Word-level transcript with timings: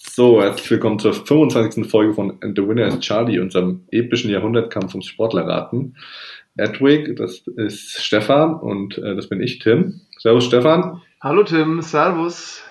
So, 0.00 0.40
herzlich 0.40 0.70
willkommen 0.70 1.00
zur 1.00 1.12
25. 1.12 1.90
Folge 1.90 2.14
von 2.14 2.38
The 2.40 2.68
Winner 2.68 2.86
is 2.86 3.00
Charlie, 3.00 3.40
unserem 3.40 3.80
epischen 3.90 4.30
Jahrhundertkampf 4.30 4.94
ums 4.94 5.06
Sportlerraten. 5.06 5.96
Edwig, 6.56 7.16
das 7.16 7.40
ist 7.56 8.00
Stefan 8.00 8.54
und 8.54 8.96
äh, 8.98 9.16
das 9.16 9.28
bin 9.28 9.40
ich, 9.40 9.58
Tim. 9.58 10.02
Servus, 10.16 10.44
Stefan. 10.44 11.02
Hallo, 11.20 11.42
Tim. 11.42 11.82
Servus. 11.82 12.62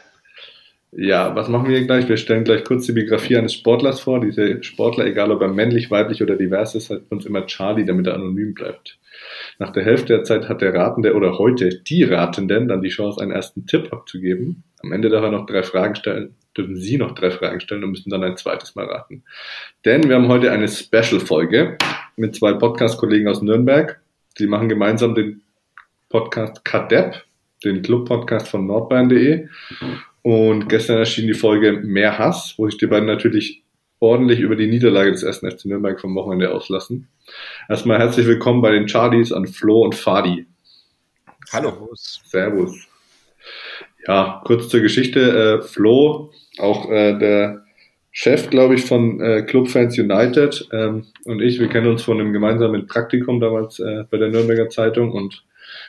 Ja, 0.93 1.35
was 1.35 1.49
machen 1.49 1.67
wir 1.67 1.85
gleich? 1.85 2.07
Wir 2.07 2.15
stellen 2.15 2.45
gleich 2.45 2.63
kurz 2.63 2.85
die 2.85 2.93
Biografie 2.93 3.35
eines 3.35 3.55
Sportlers 3.55 3.99
vor. 3.99 4.21
Diese 4.21 4.63
Sportler, 4.63 5.05
egal 5.05 5.29
ob 5.29 5.41
er 5.41 5.49
männlich, 5.49 5.91
weiblich 5.91 6.23
oder 6.23 6.37
divers 6.37 6.75
ist, 6.75 6.89
hat 6.89 7.01
uns 7.09 7.25
immer 7.25 7.45
Charlie, 7.45 7.85
damit 7.85 8.07
er 8.07 8.13
anonym 8.15 8.53
bleibt. 8.53 8.99
Nach 9.59 9.71
der 9.71 9.83
Hälfte 9.83 10.13
der 10.13 10.23
Zeit 10.23 10.49
hat 10.49 10.61
der 10.61 10.73
Ratende 10.73 11.15
oder 11.15 11.37
heute 11.37 11.69
die 11.69 12.03
Ratenden 12.03 12.67
dann 12.67 12.81
die 12.81 12.89
Chance, 12.89 13.21
einen 13.21 13.31
ersten 13.31 13.65
Tipp 13.65 13.91
abzugeben. 13.91 14.63
Am 14.83 14.91
Ende 14.91 15.09
darf 15.09 15.23
er 15.23 15.31
noch 15.31 15.45
drei 15.45 15.63
Fragen 15.63 15.95
stellen, 15.95 16.35
dürfen 16.55 16.75
Sie 16.75 16.97
noch 16.97 17.13
drei 17.13 17.31
Fragen 17.31 17.59
stellen 17.59 17.83
und 17.83 17.91
müssen 17.91 18.09
dann 18.09 18.23
ein 18.23 18.37
zweites 18.37 18.75
Mal 18.75 18.85
raten. 18.85 19.23
Denn 19.85 20.07
wir 20.07 20.15
haben 20.15 20.27
heute 20.27 20.51
eine 20.51 20.67
Special-Folge 20.67 21.77
mit 22.15 22.35
zwei 22.35 22.53
Podcast-Kollegen 22.53 23.27
aus 23.27 23.41
Nürnberg. 23.41 23.99
Sie 24.37 24.47
machen 24.47 24.69
gemeinsam 24.69 25.15
den 25.15 25.41
Podcast 26.09 26.63
Kadepp, 26.63 27.23
den 27.63 27.81
Club-Podcast 27.81 28.47
von 28.47 28.65
nordbayern.de. 28.65 29.47
Und 30.21 30.69
gestern 30.69 30.97
erschien 30.97 31.27
die 31.27 31.33
Folge 31.33 31.73
Mehr 31.73 32.17
Hass, 32.17 32.53
wo 32.57 32.67
sich 32.69 32.77
die 32.77 32.87
beiden 32.87 33.07
natürlich 33.07 33.63
ordentlich 33.99 34.39
über 34.39 34.55
die 34.55 34.67
Niederlage 34.67 35.11
des 35.11 35.23
ersten 35.23 35.49
FC 35.49 35.65
Nürnberg 35.65 35.99
vom 35.99 36.15
Wochenende 36.15 36.53
auslassen. 36.53 37.07
Erstmal 37.69 37.99
herzlich 37.99 38.27
willkommen 38.27 38.61
bei 38.61 38.71
den 38.71 38.87
Charlies 38.87 39.31
an 39.31 39.47
Flo 39.47 39.83
und 39.83 39.95
Fadi. 39.95 40.45
Hallo. 41.51 41.89
Servus. 41.93 42.87
Ja, 44.07 44.41
kurz 44.45 44.69
zur 44.69 44.81
Geschichte. 44.81 45.59
Äh, 45.59 45.61
Flo, 45.61 46.31
auch 46.59 46.89
äh, 46.89 47.17
der 47.17 47.63
Chef, 48.11 48.49
glaube 48.49 48.75
ich, 48.75 48.85
von 48.85 49.21
äh, 49.21 49.43
Clubfans 49.43 49.97
United 49.99 50.69
ähm, 50.71 51.05
und 51.25 51.41
ich, 51.41 51.59
wir 51.59 51.67
kennen 51.67 51.87
uns 51.87 52.01
von 52.01 52.19
einem 52.19 52.33
gemeinsamen 52.33 52.87
Praktikum 52.87 53.39
damals 53.39 53.79
äh, 53.79 54.05
bei 54.09 54.17
der 54.17 54.29
Nürnberger 54.29 54.69
Zeitung 54.69 55.11
und 55.11 55.45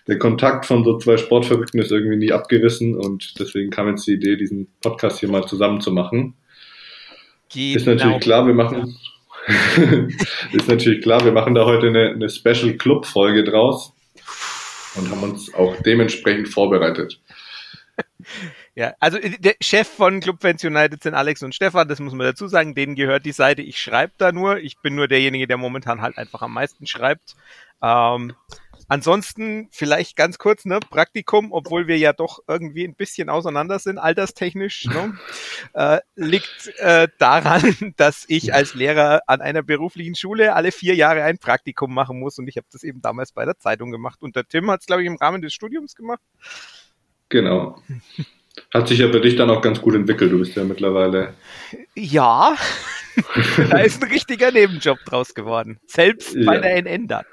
der 0.08 0.18
Kontakt 0.18 0.66
von 0.66 0.84
so 0.84 0.98
zwei 0.98 1.16
Sportverrückten 1.16 1.80
ist 1.80 1.92
irgendwie 1.92 2.16
nie 2.16 2.32
abgerissen 2.32 2.96
und 2.96 3.38
deswegen 3.38 3.70
kam 3.70 3.88
jetzt 3.88 4.06
die 4.06 4.14
Idee, 4.14 4.36
diesen 4.36 4.68
Podcast 4.82 5.20
hier 5.20 5.28
mal 5.28 5.46
zusammen 5.46 5.80
zu 5.80 5.92
machen. 5.92 6.34
Genau. 7.54 7.76
Ist 7.76 7.86
natürlich 7.86 8.20
klar, 8.20 8.46
wir 8.46 8.54
machen 8.54 8.94
ist 10.52 10.68
natürlich 10.68 11.02
klar, 11.02 11.24
wir 11.24 11.32
machen 11.32 11.54
da 11.54 11.64
heute 11.64 11.88
eine, 11.88 12.10
eine 12.10 12.28
Special 12.28 12.74
Club 12.74 13.06
Folge 13.06 13.44
draus 13.44 13.92
und 14.96 15.10
haben 15.10 15.22
uns 15.22 15.54
auch 15.54 15.76
dementsprechend 15.82 16.48
vorbereitet. 16.48 17.20
Ja, 18.74 18.94
also 19.00 19.18
äh, 19.18 19.38
der 19.38 19.56
Chef 19.60 19.88
von 19.88 20.20
Club 20.20 20.40
Fans 20.40 20.62
United 20.62 21.02
sind 21.02 21.14
Alex 21.14 21.42
und 21.42 21.54
Stefan, 21.54 21.88
das 21.88 22.00
muss 22.00 22.12
man 22.12 22.26
dazu 22.26 22.46
sagen, 22.46 22.74
denen 22.74 22.94
gehört 22.94 23.24
die 23.26 23.32
Seite, 23.32 23.62
ich 23.62 23.80
schreibe 23.80 24.12
da 24.18 24.32
nur, 24.32 24.58
ich 24.58 24.78
bin 24.78 24.94
nur 24.94 25.08
derjenige, 25.08 25.46
der 25.46 25.56
momentan 25.56 26.00
halt 26.02 26.18
einfach 26.18 26.42
am 26.42 26.54
meisten 26.54 26.86
schreibt. 26.86 27.34
Ähm, 27.82 28.34
ansonsten 28.88 29.68
vielleicht 29.70 30.16
ganz 30.16 30.38
kurz, 30.38 30.64
ne, 30.64 30.80
Praktikum, 30.80 31.52
obwohl 31.52 31.86
wir 31.86 31.98
ja 31.98 32.12
doch 32.12 32.40
irgendwie 32.48 32.84
ein 32.84 32.94
bisschen 32.94 33.28
auseinander 33.28 33.78
sind, 33.78 33.98
alterstechnisch, 33.98 34.86
ne, 34.86 35.16
äh, 35.74 36.00
liegt 36.16 36.72
äh, 36.78 37.08
daran, 37.18 37.76
dass 37.96 38.24
ich 38.28 38.52
als 38.52 38.74
Lehrer 38.74 39.22
an 39.26 39.40
einer 39.40 39.62
beruflichen 39.62 40.14
Schule 40.14 40.54
alle 40.54 40.72
vier 40.72 40.94
Jahre 40.94 41.22
ein 41.22 41.38
Praktikum 41.38 41.94
machen 41.94 42.18
muss 42.18 42.38
und 42.38 42.48
ich 42.48 42.56
habe 42.56 42.66
das 42.72 42.82
eben 42.82 43.00
damals 43.00 43.32
bei 43.32 43.44
der 43.44 43.58
Zeitung 43.58 43.90
gemacht 43.90 44.22
und 44.22 44.34
der 44.34 44.46
Tim 44.48 44.70
hat 44.70 44.80
es, 44.80 44.86
glaube 44.86 45.02
ich, 45.02 45.06
im 45.06 45.16
Rahmen 45.16 45.42
des 45.42 45.54
Studiums 45.54 45.94
gemacht. 45.94 46.20
Genau. 47.28 47.82
Hat 48.72 48.88
sich 48.88 48.98
ja 48.98 49.08
bei 49.08 49.18
dich 49.18 49.36
dann 49.36 49.50
auch 49.50 49.62
ganz 49.62 49.80
gut 49.80 49.94
entwickelt. 49.94 50.32
Du 50.32 50.38
bist 50.38 50.56
ja 50.56 50.64
mittlerweile. 50.64 51.34
Ja, 51.94 52.56
da 53.70 53.78
ist 53.78 54.02
ein 54.02 54.10
richtiger 54.10 54.50
Nebenjob 54.50 54.98
draus 55.04 55.34
geworden. 55.34 55.78
Selbst 55.86 56.34
bei 56.44 56.54
ja. 56.54 56.60
der 56.60 56.82
NN 56.82 57.06
dann. 57.08 57.24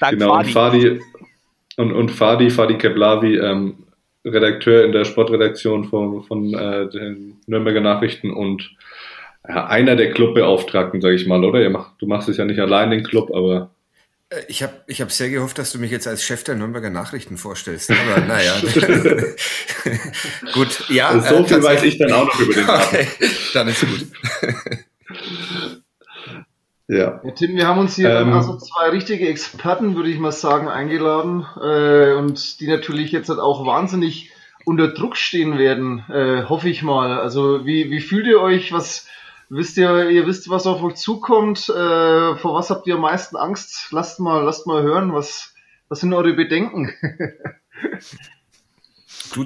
Dank 0.00 0.18
genau, 0.18 0.34
Fadi. 0.34 0.46
und 0.46 0.52
Fadi, 0.52 1.00
und, 1.76 1.92
und 1.92 2.10
Fadi, 2.10 2.50
Fadi 2.50 2.78
Keblavi, 2.78 3.36
ähm, 3.38 3.74
Redakteur 4.24 4.84
in 4.84 4.92
der 4.92 5.04
Sportredaktion 5.04 5.84
von, 5.84 6.22
von 6.24 6.52
äh, 6.54 6.88
den 6.90 7.36
Nürnberger 7.46 7.80
Nachrichten 7.80 8.30
und 8.30 8.70
ja, 9.48 9.66
einer 9.66 9.96
der 9.96 10.10
Clubbeauftragten, 10.12 11.00
sage 11.00 11.14
ich 11.14 11.26
mal, 11.26 11.44
oder? 11.44 11.68
Macht, 11.70 11.92
du 12.00 12.06
machst 12.06 12.28
es 12.28 12.36
ja 12.36 12.44
nicht 12.44 12.60
allein, 12.60 12.90
den 12.90 13.04
Club, 13.04 13.30
aber 13.34 13.70
äh, 14.30 14.42
ich 14.48 14.62
habe 14.62 14.74
ich 14.86 15.00
hab 15.00 15.10
sehr 15.10 15.30
gehofft, 15.30 15.58
dass 15.58 15.72
du 15.72 15.78
mich 15.78 15.90
jetzt 15.90 16.06
als 16.06 16.22
Chef 16.24 16.44
der 16.44 16.54
Nürnberger 16.54 16.90
Nachrichten 16.90 17.36
vorstellst. 17.36 17.90
Aber 17.90 18.20
naja. 18.26 18.54
gut, 20.52 20.84
ja. 20.88 21.18
So 21.20 21.36
äh, 21.36 21.44
viel 21.44 21.62
weiß 21.62 21.82
ich 21.84 21.98
dann 21.98 22.12
auch 22.12 22.26
noch 22.26 22.40
über 22.40 22.54
den 22.54 22.66
Namen. 22.66 22.82
Okay, 22.82 23.06
dann 23.54 23.68
ist 23.68 23.80
gut. 23.80 24.06
Ja. 26.88 27.20
ja. 27.22 27.30
Tim, 27.32 27.54
wir 27.54 27.66
haben 27.66 27.78
uns 27.78 27.96
hier 27.96 28.10
ähm, 28.10 28.32
also 28.32 28.56
zwei 28.56 28.88
richtige 28.88 29.28
Experten, 29.28 29.94
würde 29.94 30.10
ich 30.10 30.18
mal 30.18 30.32
sagen, 30.32 30.68
eingeladen 30.68 31.46
äh, 31.62 32.14
und 32.14 32.60
die 32.60 32.68
natürlich 32.68 33.12
jetzt 33.12 33.28
halt 33.28 33.38
auch 33.38 33.64
wahnsinnig 33.66 34.32
unter 34.64 34.88
Druck 34.88 35.16
stehen 35.16 35.58
werden, 35.58 36.04
äh, 36.10 36.44
hoffe 36.44 36.68
ich 36.68 36.82
mal. 36.82 37.20
Also 37.20 37.64
wie, 37.64 37.90
wie 37.90 38.00
fühlt 38.00 38.26
ihr 38.26 38.40
euch? 38.40 38.72
Was, 38.72 39.06
Wisst 39.50 39.78
ihr, 39.78 40.10
ihr 40.10 40.26
wisst, 40.26 40.50
was 40.50 40.66
auf 40.66 40.82
euch 40.82 40.96
zukommt? 40.96 41.70
Äh, 41.70 42.36
vor 42.36 42.54
was 42.54 42.68
habt 42.68 42.86
ihr 42.86 42.96
am 42.96 43.00
meisten 43.00 43.34
Angst? 43.36 43.88
Lasst 43.92 44.20
mal, 44.20 44.44
lasst 44.44 44.66
mal 44.66 44.82
hören, 44.82 45.14
was, 45.14 45.54
was 45.88 46.00
sind 46.00 46.12
eure 46.12 46.34
Bedenken? 46.34 46.92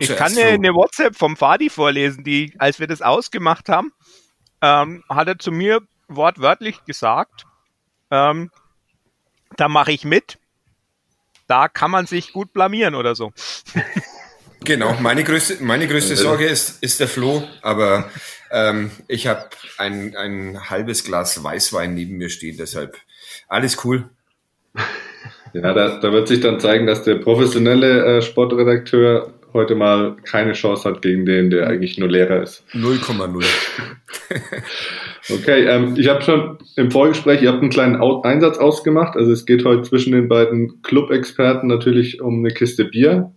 ich 0.00 0.16
kann 0.16 0.32
eine, 0.32 0.48
eine, 0.50 0.74
WhatsApp 0.74 1.14
vom 1.14 1.36
Fadi 1.36 1.70
vorlesen, 1.70 2.24
die, 2.24 2.52
als 2.58 2.80
wir 2.80 2.88
das 2.88 3.00
ausgemacht 3.00 3.68
haben, 3.68 3.92
ähm, 4.60 5.04
hat 5.08 5.28
er 5.28 5.38
zu 5.38 5.52
mir 5.52 5.82
wortwörtlich 6.16 6.84
gesagt, 6.84 7.46
ähm, 8.10 8.50
da 9.56 9.68
mache 9.68 9.92
ich 9.92 10.04
mit. 10.04 10.38
Da 11.46 11.68
kann 11.68 11.90
man 11.90 12.06
sich 12.06 12.32
gut 12.32 12.52
blamieren 12.52 12.94
oder 12.94 13.14
so. 13.14 13.32
Genau, 14.64 14.96
meine 15.00 15.24
größte, 15.24 15.62
meine 15.64 15.88
größte 15.88 16.14
Sorge 16.14 16.46
ist, 16.46 16.82
ist 16.82 17.00
der 17.00 17.08
Flo, 17.08 17.42
aber 17.62 18.08
ähm, 18.52 18.92
ich 19.08 19.26
habe 19.26 19.48
ein, 19.78 20.16
ein 20.16 20.70
halbes 20.70 21.02
Glas 21.02 21.42
Weißwein 21.42 21.94
neben 21.94 22.16
mir 22.16 22.28
stehen, 22.28 22.56
deshalb 22.56 22.96
alles 23.48 23.84
cool. 23.84 24.08
Ja, 25.52 25.72
da, 25.74 25.98
da 25.98 26.12
wird 26.12 26.28
sich 26.28 26.40
dann 26.40 26.60
zeigen, 26.60 26.86
dass 26.86 27.02
der 27.02 27.16
professionelle 27.16 28.18
äh, 28.18 28.22
Sportredakteur 28.22 29.34
heute 29.52 29.74
mal 29.74 30.16
keine 30.24 30.52
Chance 30.52 30.88
hat 30.88 31.02
gegen 31.02 31.26
den, 31.26 31.50
der 31.50 31.66
eigentlich 31.66 31.98
nur 31.98 32.08
Lehrer 32.08 32.42
ist. 32.42 32.64
0,0. 32.72 33.44
okay, 35.30 35.64
ähm, 35.66 35.94
ich 35.96 36.08
habe 36.08 36.22
schon 36.22 36.58
im 36.76 36.90
Vorgespräch, 36.90 37.42
ihr 37.42 37.50
habt 37.50 37.60
einen 37.60 37.70
kleinen 37.70 37.96
Out 37.96 38.24
Einsatz 38.24 38.58
ausgemacht. 38.58 39.16
Also 39.16 39.32
es 39.32 39.46
geht 39.46 39.64
heute 39.64 39.82
zwischen 39.82 40.12
den 40.12 40.28
beiden 40.28 40.82
Club-Experten 40.82 41.66
natürlich 41.66 42.20
um 42.20 42.38
eine 42.38 42.52
Kiste 42.52 42.84
Bier 42.84 43.32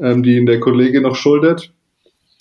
ähm, 0.00 0.22
die 0.22 0.36
ihn 0.36 0.46
der 0.46 0.60
Kollege 0.60 1.00
noch 1.00 1.16
schuldet. 1.16 1.72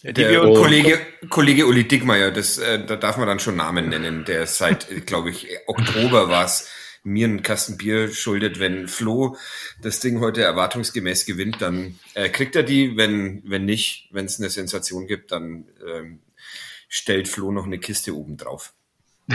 Die 0.03 0.13
der 0.13 0.43
und 0.43 0.55
Kollege, 0.55 0.99
Kollege 1.29 1.65
Uli 1.65 1.87
Dickmeier, 1.87 2.31
das, 2.31 2.59
äh, 2.59 2.85
da 2.85 2.95
darf 2.95 3.17
man 3.17 3.27
dann 3.27 3.39
schon 3.39 3.55
Namen 3.55 3.89
nennen, 3.89 4.25
der 4.25 4.45
seit, 4.45 4.87
glaube 5.05 5.31
ich, 5.31 5.47
Oktober 5.65 6.29
war 6.29 6.45
es, 6.45 6.69
mir 7.03 7.25
einen 7.25 7.41
Kasten 7.41 7.77
Bier 7.77 8.09
schuldet. 8.09 8.59
Wenn 8.59 8.87
Flo 8.87 9.37
das 9.81 10.01
Ding 10.01 10.19
heute 10.19 10.41
erwartungsgemäß 10.41 11.25
gewinnt, 11.25 11.61
dann 11.61 11.97
äh, 12.15 12.27
kriegt 12.27 12.55
er 12.55 12.63
die. 12.63 12.97
Wenn, 12.97 13.43
wenn 13.45 13.63
nicht, 13.63 14.09
wenn 14.11 14.25
es 14.25 14.39
eine 14.39 14.49
Sensation 14.49 15.07
gibt, 15.07 15.31
dann 15.31 15.65
ähm, 15.87 16.19
stellt 16.87 17.27
Flo 17.27 17.51
noch 17.51 17.65
eine 17.65 17.79
Kiste 17.79 18.15
oben 18.15 18.37
drauf. 18.37 18.73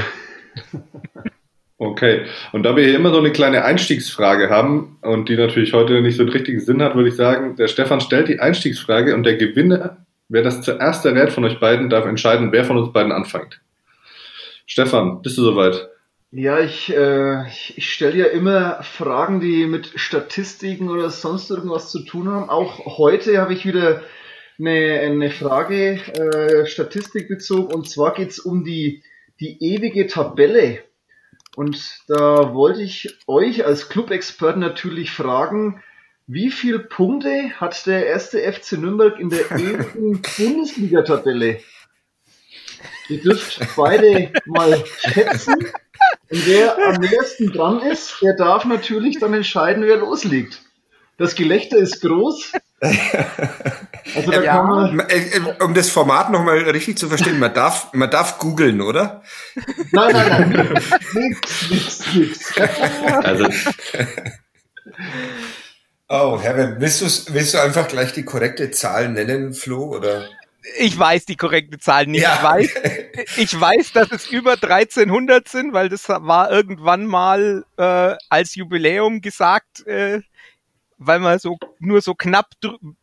Okay, 1.82 2.26
und 2.52 2.62
da 2.62 2.76
wir 2.76 2.84
hier 2.84 2.94
immer 2.94 3.10
so 3.10 3.18
eine 3.18 3.32
kleine 3.32 3.64
Einstiegsfrage 3.64 4.50
haben 4.50 4.98
und 5.02 5.28
die 5.28 5.36
natürlich 5.36 5.72
heute 5.72 6.00
nicht 6.00 6.16
so 6.16 6.22
einen 6.22 6.30
richtigen 6.30 6.60
Sinn 6.60 6.80
hat, 6.80 6.94
würde 6.94 7.08
ich 7.08 7.16
sagen, 7.16 7.56
der 7.56 7.66
Stefan 7.66 8.00
stellt 8.00 8.28
die 8.28 8.38
Einstiegsfrage 8.38 9.16
und 9.16 9.24
der 9.24 9.34
Gewinner, 9.34 10.06
wer 10.28 10.44
das 10.44 10.62
zuerst 10.62 11.04
errät 11.04 11.32
von 11.32 11.44
euch 11.44 11.58
beiden, 11.58 11.90
darf 11.90 12.06
entscheiden, 12.06 12.52
wer 12.52 12.64
von 12.64 12.78
uns 12.78 12.92
beiden 12.92 13.10
anfängt. 13.10 13.60
Stefan, 14.64 15.22
bist 15.22 15.36
du 15.38 15.42
soweit? 15.42 15.88
Ja, 16.30 16.60
ich, 16.60 16.94
äh, 16.94 17.48
ich, 17.48 17.74
ich 17.76 17.92
stelle 17.92 18.16
ja 18.16 18.26
immer 18.26 18.80
Fragen, 18.84 19.40
die 19.40 19.66
mit 19.66 19.90
Statistiken 19.96 20.88
oder 20.88 21.10
sonst 21.10 21.50
irgendwas 21.50 21.90
zu 21.90 22.04
tun 22.04 22.28
haben. 22.28 22.48
Auch 22.48 22.96
heute 22.96 23.38
habe 23.38 23.54
ich 23.54 23.66
wieder 23.66 24.02
eine, 24.66 25.00
eine 25.00 25.30
Frage, 25.30 26.00
äh, 26.14 26.66
Statistik 26.66 27.28
bezogen, 27.28 27.72
und 27.72 27.88
zwar 27.88 28.14
geht 28.14 28.30
es 28.30 28.38
um 28.38 28.64
die, 28.64 29.02
die 29.40 29.62
ewige 29.62 30.06
Tabelle 30.06 30.82
und 31.54 32.00
da 32.08 32.54
wollte 32.54 32.82
ich 32.82 33.18
euch 33.26 33.66
als 33.66 33.88
Clubexperten 33.88 34.60
natürlich 34.60 35.10
fragen, 35.10 35.82
wie 36.26 36.50
viele 36.50 36.78
Punkte 36.78 37.50
hat 37.60 37.86
der 37.86 38.06
erste 38.06 38.40
FC 38.40 38.72
Nürnberg 38.72 39.18
in 39.18 39.28
der 39.28 39.50
ewigen 39.50 40.22
Bundesliga-Tabelle? 40.38 41.60
Ihr 43.08 43.20
dürft 43.20 43.60
beide 43.76 44.32
mal 44.46 44.82
schätzen. 44.98 45.54
Und 46.30 46.46
wer 46.46 46.78
am 46.78 47.00
nächsten 47.00 47.52
dran 47.52 47.82
ist, 47.82 48.22
der 48.22 48.34
darf 48.34 48.64
natürlich 48.64 49.18
dann 49.18 49.34
entscheiden, 49.34 49.84
wer 49.84 49.98
loslegt. 49.98 50.62
Das 51.18 51.34
Gelächter 51.34 51.76
ist 51.76 52.00
groß. 52.00 52.52
Also 54.14 54.30
da 54.30 54.42
ja, 54.42 54.62
man, 54.62 55.00
äh, 55.08 55.36
äh, 55.36 55.62
um 55.62 55.74
das 55.74 55.88
Format 55.88 56.30
nochmal 56.30 56.58
richtig 56.58 56.98
zu 56.98 57.08
verstehen, 57.08 57.38
man 57.38 57.54
darf, 57.54 57.92
man 57.92 58.10
darf 58.10 58.38
googeln, 58.38 58.80
oder? 58.80 59.22
Nein, 59.92 60.12
nein, 60.12 60.50
nein. 60.50 60.74
nichts, 61.14 61.70
nichts, 61.70 62.14
nichts. 62.14 62.52
Also. 63.22 63.48
Oh, 66.08 66.38
Herbert, 66.42 66.80
willst 66.80 67.00
du, 67.00 67.32
willst 67.32 67.54
du 67.54 67.62
einfach 67.62 67.88
gleich 67.88 68.12
die 68.12 68.24
korrekte 68.24 68.70
Zahl 68.70 69.08
nennen, 69.08 69.54
Flo, 69.54 69.96
oder? 69.96 70.28
Ich 70.78 70.98
weiß 70.98 71.24
die 71.24 71.36
korrekte 71.36 71.78
Zahl 71.78 72.06
nicht. 72.06 72.22
Ja. 72.22 72.58
Ich, 72.58 72.74
weiß, 72.74 73.36
ich 73.36 73.60
weiß, 73.60 73.92
dass 73.92 74.10
es 74.10 74.26
über 74.28 74.52
1300 74.52 75.48
sind, 75.48 75.72
weil 75.72 75.88
das 75.88 76.08
war 76.08 76.50
irgendwann 76.50 77.06
mal 77.06 77.64
äh, 77.78 78.14
als 78.28 78.54
Jubiläum 78.56 79.20
gesagt, 79.20 79.86
äh, 79.86 80.20
weil 81.06 81.20
man 81.20 81.38
so 81.38 81.58
nur 81.78 82.00
so 82.00 82.14
knapp 82.14 82.50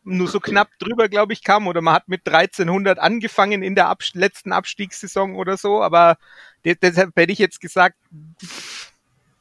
nur 0.04 0.28
so 0.28 0.40
knapp 0.40 0.68
drüber, 0.78 1.08
glaube 1.08 1.32
ich, 1.32 1.42
kam 1.44 1.66
oder 1.66 1.80
man 1.80 1.94
hat 1.94 2.08
mit 2.08 2.26
1300 2.26 2.98
angefangen 2.98 3.62
in 3.62 3.74
der 3.74 3.88
Ab 3.88 4.02
letzten 4.14 4.52
Abstiegssaison 4.52 5.36
oder 5.36 5.56
so, 5.56 5.82
aber 5.82 6.16
deshalb 6.64 7.16
hätte 7.16 7.32
ich 7.32 7.38
jetzt 7.38 7.60
gesagt 7.60 7.96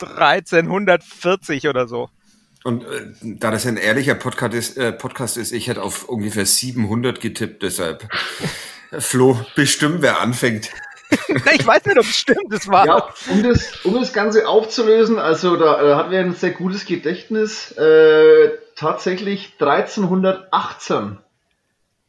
1340 0.02 1.68
oder 1.68 1.88
so. 1.88 2.10
Und 2.64 2.84
äh, 2.84 3.14
da 3.22 3.52
das 3.52 3.66
ein 3.66 3.78
ehrlicher 3.78 4.16
Podcast 4.16 4.54
ist, 4.54 4.78
äh, 4.78 4.92
Podcast 4.92 5.38
ist, 5.38 5.52
ich 5.52 5.68
hätte 5.68 5.82
auf 5.82 6.10
ungefähr 6.10 6.46
700 6.46 7.22
getippt, 7.22 7.64
deshalb 7.64 8.08
Flo, 9.00 9.40
bestimmt 9.56 10.02
wer 10.02 10.20
anfängt. 10.20 10.72
Ich 11.10 11.66
weiß 11.66 11.86
nicht, 11.86 11.98
ob 11.98 12.04
es 12.04 12.18
stimmt. 12.18 12.52
Das 12.52 12.68
war. 12.68 12.86
Ja, 12.86 13.10
um 13.32 13.44
das, 13.44 13.84
um 13.86 13.96
das 13.96 14.14
Ganze 14.14 14.48
aufzulösen, 14.48 15.18
also 15.20 15.56
da 15.56 15.82
äh, 15.82 15.96
hatten 15.96 16.12
wir 16.12 16.20
ein 16.20 16.34
sehr 16.34 16.52
gutes 16.52 16.86
Gedächtnis. 16.86 17.72
Äh, 17.72 18.52
tatsächlich 18.76 19.54
1318. 19.60 21.18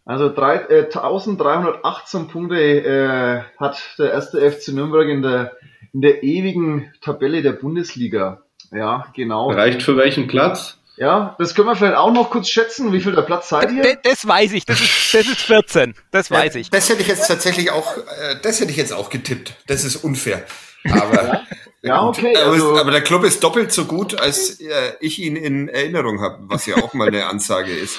Also 0.04 0.32
drei, 0.32 0.56
äh, 0.56 0.84
1318 0.84 2.28
Punkte 2.28 2.56
äh, 2.58 3.42
hat 3.58 3.80
der 3.98 4.12
erste 4.12 4.50
FC 4.50 4.68
Nürnberg 4.68 5.08
in 5.08 5.22
der, 5.22 5.52
in 5.92 6.00
der 6.00 6.22
ewigen 6.22 6.92
Tabelle 7.00 7.42
der 7.42 7.52
Bundesliga. 7.52 8.42
Ja, 8.72 9.06
genau. 9.14 9.50
Reicht 9.50 9.82
für 9.82 9.96
welchen 9.96 10.26
Platz? 10.26 10.79
Ja, 11.00 11.34
das 11.38 11.54
können 11.54 11.66
wir 11.66 11.76
vielleicht 11.76 11.96
auch 11.96 12.12
noch 12.12 12.28
kurz 12.28 12.50
schätzen. 12.50 12.92
Wie 12.92 13.00
viel 13.00 13.12
der 13.12 13.22
Platz 13.22 13.48
seid 13.48 13.72
ihr? 13.72 13.82
Das, 13.82 13.96
das 14.02 14.28
weiß 14.28 14.52
ich. 14.52 14.66
Das 14.66 14.82
ist, 14.82 15.14
das 15.14 15.26
ist 15.26 15.40
14. 15.40 15.94
Das 16.10 16.30
weiß 16.30 16.52
ja, 16.52 16.60
ich. 16.60 16.68
Das 16.68 16.90
hätte 16.90 17.00
ich 17.00 17.08
jetzt 17.08 17.26
tatsächlich 17.26 17.70
auch, 17.70 17.96
äh, 17.96 18.36
das 18.42 18.60
hätte 18.60 18.70
ich 18.70 18.76
jetzt 18.76 18.92
auch 18.92 19.08
getippt. 19.08 19.54
Das 19.66 19.82
ist 19.82 19.96
unfair. 19.96 20.44
Aber, 20.92 21.40
ja, 21.80 22.04
okay. 22.04 22.36
Also, 22.36 22.76
aber 22.76 22.90
der 22.90 23.00
Club 23.00 23.24
ist 23.24 23.42
doppelt 23.42 23.72
so 23.72 23.86
gut, 23.86 24.20
als 24.20 24.60
äh, 24.60 24.92
ich 25.00 25.18
ihn 25.20 25.36
in 25.36 25.68
Erinnerung 25.70 26.20
habe, 26.20 26.40
was 26.42 26.66
ja 26.66 26.76
auch 26.76 26.92
mal 26.92 27.08
eine 27.08 27.24
Ansage 27.24 27.72
ist. 27.72 27.98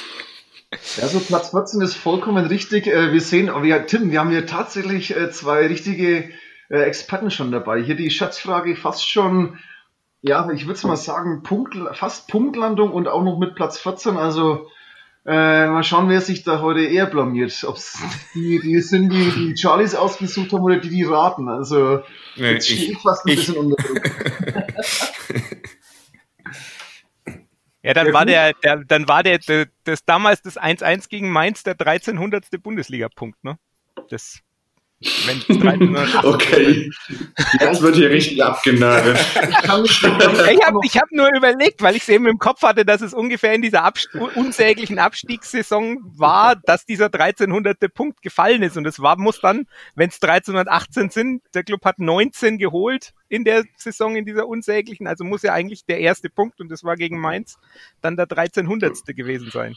Ja, 0.98 1.08
so 1.08 1.20
Platz 1.22 1.50
14 1.50 1.82
ist 1.82 1.96
vollkommen 1.96 2.46
richtig. 2.46 2.86
Äh, 2.86 3.12
wir 3.12 3.22
sehen, 3.22 3.52
wir, 3.64 3.88
Tim, 3.88 4.12
wir 4.12 4.20
haben 4.20 4.30
hier 4.30 4.46
tatsächlich 4.46 5.16
zwei 5.32 5.66
richtige 5.66 6.30
Experten 6.70 7.32
schon 7.32 7.52
dabei. 7.52 7.82
Hier 7.82 7.96
die 7.96 8.12
Schatzfrage 8.12 8.76
fast 8.76 9.10
schon 9.10 9.58
ja, 10.22 10.50
ich 10.52 10.68
würde 10.68 10.88
mal 10.88 10.98
sagen, 10.98 11.44
Punkt, 11.44 11.76
fast 11.94 12.28
Punktlandung 12.28 12.92
und 12.92 13.08
auch 13.08 13.24
noch 13.24 13.40
mit 13.40 13.56
Platz 13.56 13.80
14. 13.80 14.18
Also 14.18 14.68
äh, 15.26 15.68
mal 15.68 15.84
schauen, 15.84 16.10
wer 16.10 16.22
sich 16.22 16.44
da 16.44 16.62
heute 16.62 16.82
eher 16.82 17.06
blamiert. 17.06 17.64
Ob 17.66 17.76
es 17.76 18.00
die, 18.34 18.60
die 18.60 18.82
sind, 18.82 19.10
die 19.12 19.32
die 19.32 19.58
Charlies 19.58 19.96
ausgesucht 19.96 20.52
haben 20.54 20.62
oder 20.62 20.78
die, 20.78 20.90
die 20.90 21.04
raten. 21.04 21.48
Also 21.50 22.04
nee, 22.36 22.54
jetzt 22.54 22.68
stehe 22.68 22.92
ich, 22.92 22.98
fast 22.98 23.26
ein 23.26 23.30
ich. 23.30 23.36
bisschen 23.38 23.58
unter 23.58 23.76
Druck. 23.84 24.02
Ja, 27.84 27.94
dann 27.94 28.14
war 28.14 28.26
der, 28.26 28.54
der, 28.54 28.84
dann 28.86 29.08
war 29.08 29.24
der, 29.24 29.40
der 29.40 29.68
das 29.86 30.06
damals 30.06 30.44
das 30.44 30.56
1-1 30.56 31.10
gegen 31.10 31.32
Mainz 31.32 31.64
der 31.64 31.74
1300. 31.74 32.62
Bundesliga-Punkt, 32.62 33.44
ne? 33.44 33.58
Das 34.10 34.42
okay, 36.24 36.92
jetzt 37.60 37.82
wird 37.82 37.96
hier 37.96 38.10
richtig 38.10 38.44
abgenagelt. 38.44 39.18
ich 39.18 40.66
habe 40.66 40.80
ich 40.84 40.98
hab 40.98 41.12
nur 41.12 41.30
überlegt, 41.36 41.82
weil 41.82 41.96
ich 41.96 42.04
es 42.04 42.10
eben 42.10 42.28
im 42.28 42.38
Kopf 42.38 42.62
hatte, 42.62 42.86
dass 42.86 43.02
es 43.02 43.14
ungefähr 43.14 43.54
in 43.54 43.62
dieser 43.62 43.84
Abst 43.84 44.10
unsäglichen 44.36 45.00
Abstiegssaison 45.00 46.00
war, 46.16 46.56
dass 46.56 46.86
dieser 46.86 47.06
1300. 47.06 47.92
Punkt 47.94 48.22
gefallen 48.22 48.62
ist. 48.64 48.78
Und 48.78 48.86
es 48.86 49.00
war, 49.00 49.18
muss 49.18 49.40
dann, 49.42 49.68
wenn 49.96 50.10
es 50.10 50.22
1318 50.22 51.10
sind, 51.10 51.42
der 51.54 51.64
Club 51.64 51.84
hat 51.86 52.00
19 52.00 52.58
geholt 52.58 53.14
in 53.30 53.44
der 53.44 53.64
Saison, 53.78 54.16
in 54.16 54.26
dieser 54.26 54.48
unsäglichen, 54.48 55.08
also 55.08 55.24
muss 55.24 55.42
ja 55.42 55.54
eigentlich 55.54 55.86
der 55.86 56.00
erste 56.00 56.30
Punkt, 56.30 56.60
und 56.60 56.70
das 56.70 56.84
war 56.84 56.96
gegen 56.96 57.20
Mainz, 57.20 57.58
dann 58.02 58.18
der 58.18 58.30
1300. 58.30 59.06
gewesen 59.16 59.50
sein. 59.52 59.76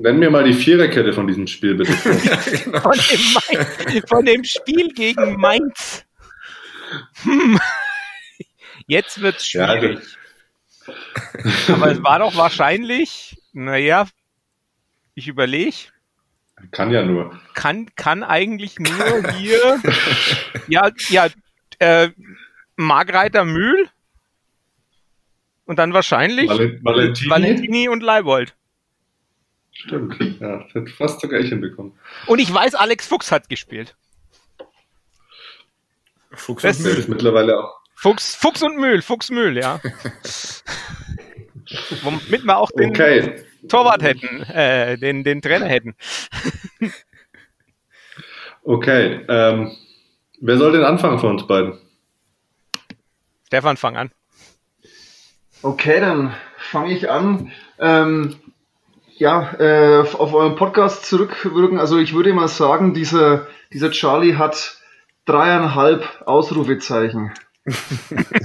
Nenn 0.00 0.20
mir 0.20 0.30
mal 0.30 0.44
die 0.44 0.54
Viererkette 0.54 1.12
von 1.12 1.26
diesem 1.26 1.48
Spiel, 1.48 1.74
bitte. 1.74 1.92
genau. 2.64 2.80
von, 2.80 2.92
dem 2.92 4.02
von, 4.06 4.24
dem 4.24 4.44
Spiel 4.44 4.92
gegen 4.94 5.34
Mainz. 5.40 6.04
Hm. 7.24 7.58
Jetzt 8.86 9.20
wird's 9.20 9.44
schwierig. 9.44 9.98
Ja, 10.86 11.74
Aber 11.74 11.90
es 11.90 12.02
war 12.04 12.20
doch 12.20 12.36
wahrscheinlich, 12.36 13.36
naja, 13.52 14.06
ich 15.14 15.26
überlege. 15.26 15.88
Kann 16.70 16.92
ja 16.92 17.02
nur. 17.04 17.36
Kann, 17.54 17.92
kann 17.96 18.22
eigentlich 18.22 18.78
nur 18.78 19.32
hier, 19.32 19.80
ja, 20.68 20.92
ja, 21.08 21.26
äh, 21.80 22.10
Margreiter 22.76 23.44
Mühl 23.44 23.88
und 25.64 25.80
dann 25.80 25.92
wahrscheinlich 25.92 26.48
Valentini, 26.48 27.30
Valentini 27.30 27.88
und 27.88 28.00
Leibold. 28.04 28.54
Stimmt, 29.78 30.18
ja, 30.40 30.58
das 30.58 30.74
hat 30.74 30.90
fast 30.90 31.20
sogar 31.20 31.38
ich 31.38 31.50
hinbekommen. 31.50 31.92
Und 32.26 32.40
ich 32.40 32.52
weiß, 32.52 32.74
Alex 32.74 33.06
Fuchs 33.06 33.30
hat 33.30 33.48
gespielt. 33.48 33.94
Fuchs 36.32 36.62
das 36.62 36.78
und 36.78 36.86
Mühl 36.86 36.96
ist 36.96 37.08
mittlerweile 37.08 37.60
auch. 37.60 37.78
Fuchs, 37.94 38.34
Fuchs 38.34 38.60
und 38.62 38.76
Mühl, 38.76 39.02
Fuchs 39.02 39.30
Mühl, 39.30 39.56
ja. 39.56 39.80
Womit 42.02 42.44
wir 42.44 42.56
auch 42.56 42.72
den 42.72 42.90
okay. 42.90 43.44
Torwart 43.68 44.02
hätten, 44.02 44.42
äh, 44.42 44.98
den, 44.98 45.22
den 45.22 45.40
Trainer 45.42 45.66
hätten. 45.66 45.94
okay, 48.64 49.24
ähm, 49.28 49.70
wer 50.40 50.58
soll 50.58 50.72
denn 50.72 50.82
anfangen 50.84 51.20
von 51.20 51.30
uns 51.30 51.46
beiden? 51.46 51.78
Stefan, 53.46 53.76
fang 53.76 53.96
an. 53.96 54.10
Okay, 55.62 56.00
dann 56.00 56.34
fange 56.56 56.92
ich 56.94 57.08
an. 57.08 57.52
Ähm, 57.78 58.34
ja, 59.18 59.54
äh, 59.58 60.00
auf 60.00 60.32
euren 60.34 60.56
Podcast 60.56 61.06
zurückwirken. 61.06 61.78
Also 61.78 61.98
ich 61.98 62.14
würde 62.14 62.32
mal 62.32 62.48
sagen, 62.48 62.94
dieser, 62.94 63.46
dieser 63.72 63.90
Charlie 63.90 64.36
hat 64.36 64.78
dreieinhalb 65.24 66.22
Ausrufezeichen 66.26 67.32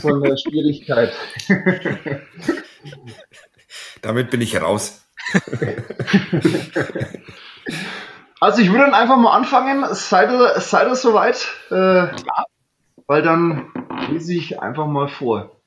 von 0.01 0.21
der 0.21 0.35
Schwierigkeit. 0.37 1.13
Damit 4.01 4.31
bin 4.31 4.41
ich 4.41 4.61
raus. 4.61 5.05
also 8.39 8.61
ich 8.61 8.69
würde 8.69 8.83
dann 8.83 8.93
einfach 8.93 9.17
mal 9.17 9.35
anfangen. 9.35 9.85
Seid 9.93 10.29
ihr, 10.31 10.59
seid 10.59 10.87
ihr 10.87 10.95
soweit? 10.95 11.47
Äh, 11.69 12.07
weil 13.07 13.21
dann 13.21 13.71
lese 14.09 14.33
ich 14.33 14.59
einfach 14.59 14.87
mal 14.87 15.07
vor. 15.07 15.62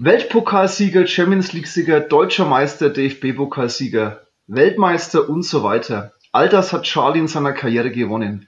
Weltpokalsieger, 0.00 1.08
Champions 1.08 1.52
League-Sieger, 1.52 1.98
deutscher 1.98 2.44
Meister, 2.44 2.88
DFB-Pokalsieger, 2.88 4.28
Weltmeister 4.46 5.28
und 5.28 5.42
so 5.42 5.64
weiter. 5.64 6.12
All 6.30 6.48
das 6.48 6.72
hat 6.72 6.84
Charlie 6.84 7.18
in 7.18 7.26
seiner 7.26 7.52
Karriere 7.52 7.90
gewonnen. 7.90 8.46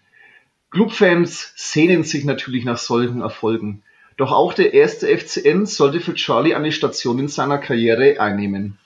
Clubfans 0.71 1.53
sehnen 1.57 2.05
sich 2.05 2.25
natürlich 2.25 2.65
nach 2.65 2.79
solchen 2.79 3.21
Erfolgen. 3.21 3.83
Doch 4.17 4.31
auch 4.31 4.55
der 4.55 4.75
erste 4.75 5.09
FCN 5.09 5.67
sollte 5.67 5.99
für 5.99 6.15
Charlie 6.15 6.55
eine 6.55 6.71
Station 6.71 7.19
in 7.19 7.27
seiner 7.27 7.59
Karriere 7.59 8.21
einnehmen. 8.21 8.79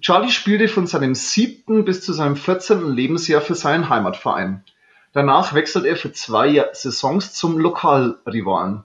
Charlie 0.00 0.30
spielte 0.30 0.68
von 0.68 0.86
seinem 0.86 1.14
siebten 1.14 1.84
bis 1.84 2.00
zu 2.00 2.14
seinem 2.14 2.36
14. 2.36 2.88
Lebensjahr 2.88 3.42
für 3.42 3.54
seinen 3.54 3.90
Heimatverein. 3.90 4.64
Danach 5.12 5.52
wechselte 5.52 5.88
er 5.88 5.96
für 5.96 6.12
zwei 6.12 6.70
Saisons 6.72 7.34
zum 7.34 7.58
Lokalrivalen. 7.58 8.84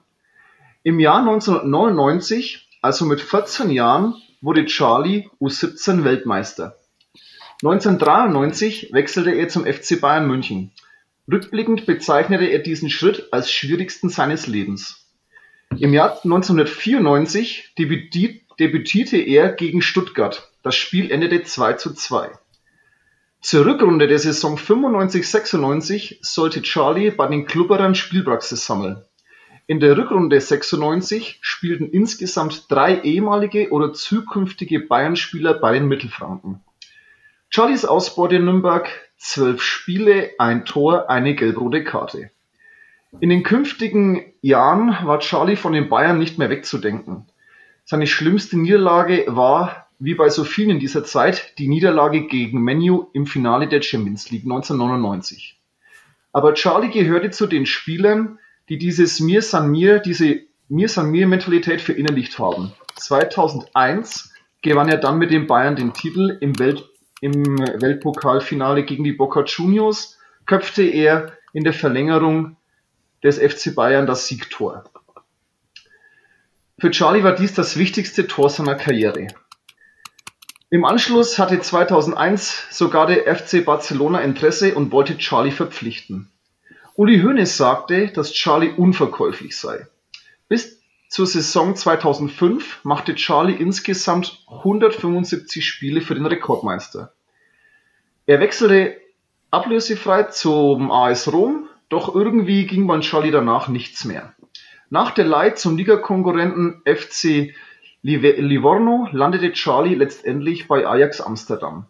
Im 0.83 0.99
Jahr 0.99 1.19
1999 1.19 2.66
also 2.87 3.03
mit 3.03 3.19
14 3.19 3.69
Jahren 3.69 4.15
wurde 4.39 4.65
Charlie 4.65 5.29
U17 5.41 6.05
Weltmeister. 6.05 6.77
1993 7.61 8.93
wechselte 8.93 9.31
er 9.31 9.49
zum 9.49 9.65
FC 9.65 9.99
Bayern 9.99 10.25
München. 10.25 10.71
Rückblickend 11.29 11.85
bezeichnete 11.85 12.45
er 12.45 12.59
diesen 12.59 12.89
Schritt 12.89 13.27
als 13.33 13.51
schwierigsten 13.51 14.07
seines 14.07 14.47
Lebens. 14.47 15.05
Im 15.77 15.93
Jahr 15.93 16.13
1994 16.23 17.73
debütierte 17.77 19.17
er 19.17 19.51
gegen 19.51 19.81
Stuttgart. 19.81 20.49
Das 20.63 20.77
Spiel 20.77 21.11
endete 21.11 21.43
2 21.43 21.73
zu 21.73 21.93
2. 21.93 22.31
Zur 23.41 23.65
Rückrunde 23.65 24.07
der 24.07 24.19
Saison 24.19 24.57
95-96 24.57 26.19
sollte 26.21 26.61
Charlie 26.61 27.11
bei 27.11 27.27
den 27.27 27.47
Klubberern 27.47 27.95
Spielpraxis 27.95 28.65
sammeln. 28.65 29.03
In 29.69 29.81
der 29.81 29.97
Rückrunde 29.97 30.39
96 30.39 31.39
spielten 31.41 31.89
insgesamt 31.89 32.71
drei 32.71 33.01
ehemalige 33.01 33.69
oder 33.71 33.91
zukünftige 33.91 34.79
Bayern-Spieler 34.79 35.55
bei 35.55 35.73
den 35.73 35.89
Mittelfranken. 35.89 36.61
Charlies 37.49 37.83
Ausbeute 37.83 38.37
in 38.37 38.45
Nürnberg 38.45 38.89
zwölf 39.17 39.61
Spiele, 39.61 40.31
ein 40.37 40.63
Tor, 40.63 41.09
eine 41.09 41.35
gelb-rote 41.35 41.83
Karte. 41.83 42.31
In 43.19 43.27
den 43.29 43.43
künftigen 43.43 44.23
Jahren 44.41 45.05
war 45.05 45.19
Charlie 45.19 45.57
von 45.57 45.73
den 45.73 45.89
Bayern 45.89 46.17
nicht 46.17 46.37
mehr 46.37 46.49
wegzudenken. 46.49 47.25
Seine 47.83 48.07
schlimmste 48.07 48.57
Niederlage 48.57 49.25
war, 49.27 49.89
wie 49.99 50.15
bei 50.15 50.29
so 50.29 50.45
vielen 50.45 50.69
in 50.69 50.79
dieser 50.79 51.03
Zeit, 51.03 51.57
die 51.57 51.67
Niederlage 51.67 52.27
gegen 52.27 52.61
Menu 52.61 53.07
im 53.11 53.25
Finale 53.25 53.67
der 53.67 53.81
Champions 53.81 54.31
League 54.31 54.43
1999. 54.43 55.59
Aber 56.31 56.53
Charlie 56.53 56.89
gehörte 56.89 57.31
zu 57.31 57.47
den 57.47 57.65
Spielern, 57.65 58.39
die 58.69 58.77
dieses 58.77 59.19
Mir 59.19 59.41
san 59.41 59.69
mir, 59.69 59.99
diese 59.99 60.41
Mir 60.69 60.89
san 60.89 61.11
mir 61.11 61.27
Mentalität 61.27 61.81
verinnerlicht 61.81 62.39
haben. 62.39 62.73
2001 62.95 64.33
gewann 64.61 64.89
er 64.89 64.97
dann 64.97 65.17
mit 65.17 65.31
den 65.31 65.47
Bayern 65.47 65.75
den 65.75 65.93
Titel 65.93 66.37
im, 66.41 66.59
Welt, 66.59 66.83
im 67.21 67.57
Weltpokalfinale 67.57 68.83
gegen 68.83 69.03
die 69.03 69.13
Boca 69.13 69.43
Juniors, 69.43 70.17
köpfte 70.45 70.83
er 70.83 71.33
in 71.53 71.63
der 71.63 71.73
Verlängerung 71.73 72.57
des 73.23 73.37
FC 73.37 73.73
Bayern 73.73 74.07
das 74.07 74.27
Siegtor. 74.27 74.83
Für 76.79 76.91
Charlie 76.91 77.23
war 77.23 77.33
dies 77.33 77.53
das 77.53 77.77
wichtigste 77.77 78.27
Tor 78.27 78.49
seiner 78.49 78.75
Karriere. 78.75 79.27
Im 80.69 80.83
Anschluss 80.83 81.39
hatte 81.39 81.59
2001 81.59 82.67
sogar 82.71 83.07
der 83.07 83.33
FC 83.35 83.63
Barcelona 83.63 84.19
Interesse 84.19 84.75
und 84.75 84.91
wollte 84.91 85.17
Charlie 85.17 85.51
verpflichten. 85.51 86.29
Uli 86.97 87.21
Hoeneß 87.21 87.57
sagte, 87.57 88.07
dass 88.07 88.33
Charlie 88.33 88.71
unverkäuflich 88.75 89.55
sei. 89.55 89.85
Bis 90.49 90.81
zur 91.09 91.27
Saison 91.27 91.75
2005 91.75 92.83
machte 92.83 93.13
Charlie 93.13 93.53
insgesamt 93.53 94.43
175 94.47 95.63
Spiele 95.63 96.01
für 96.01 96.15
den 96.15 96.25
Rekordmeister. 96.25 97.13
Er 98.25 98.39
wechselte 98.39 98.97
ablösefrei 99.51 100.23
zum 100.23 100.91
AS 100.91 101.31
Rom, 101.31 101.69
doch 101.87 102.15
irgendwie 102.15 102.65
ging 102.65 102.87
beim 102.87 103.01
Charlie 103.01 103.29
danach 103.29 103.67
nichts 103.67 104.03
mehr. 104.03 104.33
Nach 104.89 105.11
der 105.11 105.25
Leihe 105.25 105.53
zum 105.53 105.77
Ligakonkurrenten 105.77 106.81
FC 106.83 107.53
Livorno 108.01 109.07
landete 109.11 109.51
Charlie 109.51 109.93
letztendlich 109.93 110.67
bei 110.67 110.87
Ajax 110.87 111.21
Amsterdam. 111.21 111.85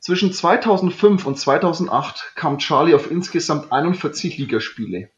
Zwischen 0.00 0.32
2005 0.32 1.26
und 1.26 1.38
2008 1.38 2.32
kam 2.36 2.58
Charlie 2.58 2.94
auf 2.94 3.10
insgesamt 3.10 3.72
41 3.72 4.38
Ligaspiele. 4.38 5.10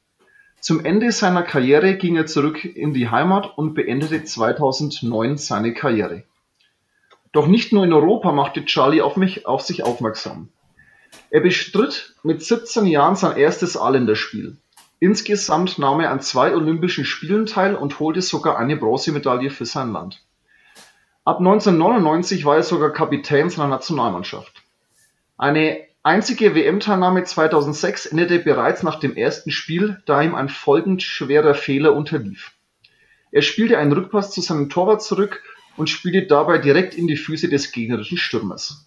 Zum 0.60 0.84
Ende 0.84 1.12
seiner 1.12 1.42
Karriere 1.42 1.96
ging 1.96 2.16
er 2.16 2.26
zurück 2.26 2.64
in 2.64 2.94
die 2.94 3.08
Heimat 3.10 3.56
und 3.56 3.74
beendete 3.74 4.24
2009 4.24 5.36
seine 5.36 5.74
Karriere. 5.74 6.24
Doch 7.32 7.46
nicht 7.46 7.72
nur 7.72 7.84
in 7.84 7.92
Europa 7.92 8.32
machte 8.32 8.64
Charlie 8.64 9.02
auf, 9.02 9.16
mich, 9.16 9.46
auf 9.46 9.60
sich 9.60 9.84
aufmerksam. 9.84 10.48
Er 11.30 11.40
bestritt 11.40 12.14
mit 12.22 12.42
17 12.42 12.86
Jahren 12.86 13.16
sein 13.16 13.36
erstes 13.36 13.76
A-Länderspiel. 13.76 14.56
Insgesamt 14.98 15.78
nahm 15.78 16.00
er 16.00 16.10
an 16.10 16.20
zwei 16.20 16.54
Olympischen 16.54 17.04
Spielen 17.04 17.46
teil 17.46 17.74
und 17.74 18.00
holte 18.00 18.22
sogar 18.22 18.58
eine 18.58 18.76
Bronzemedaille 18.76 19.50
für 19.50 19.64
sein 19.64 19.92
Land. 19.92 20.22
Ab 21.24 21.38
1999 21.38 22.44
war 22.44 22.56
er 22.56 22.62
sogar 22.62 22.90
Kapitän 22.90 23.50
seiner 23.50 23.68
Nationalmannschaft. 23.68 24.59
Eine 25.40 25.86
einzige 26.02 26.54
WM-Teilnahme 26.54 27.24
2006 27.24 28.04
endete 28.04 28.40
bereits 28.40 28.82
nach 28.82 29.00
dem 29.00 29.16
ersten 29.16 29.50
Spiel, 29.50 30.02
da 30.04 30.20
ihm 30.20 30.34
ein 30.34 30.50
folgend 30.50 31.02
schwerer 31.02 31.54
Fehler 31.54 31.94
unterlief. 31.94 32.52
Er 33.32 33.40
spielte 33.40 33.78
einen 33.78 33.92
Rückpass 33.92 34.32
zu 34.32 34.42
seinem 34.42 34.68
Torwart 34.68 35.02
zurück 35.02 35.42
und 35.78 35.88
spielte 35.88 36.26
dabei 36.26 36.58
direkt 36.58 36.94
in 36.94 37.06
die 37.06 37.16
Füße 37.16 37.48
des 37.48 37.72
gegnerischen 37.72 38.18
Stürmers. 38.18 38.84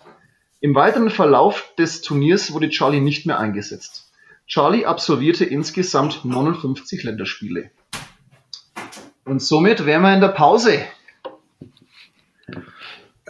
Im 0.59 0.75
weiteren 0.75 1.09
Verlauf 1.09 1.73
des 1.79 2.01
Turniers 2.01 2.53
wurde 2.53 2.69
Charlie 2.69 3.01
nicht 3.01 3.25
mehr 3.25 3.39
eingesetzt. 3.39 4.11
Charlie 4.45 4.85
absolvierte 4.85 5.45
insgesamt 5.45 6.23
59 6.23 7.01
Länderspiele. 7.01 7.71
Und 9.25 9.41
somit 9.41 9.87
wären 9.87 10.03
wir 10.03 10.13
in 10.13 10.21
der 10.21 10.27
Pause. 10.27 10.85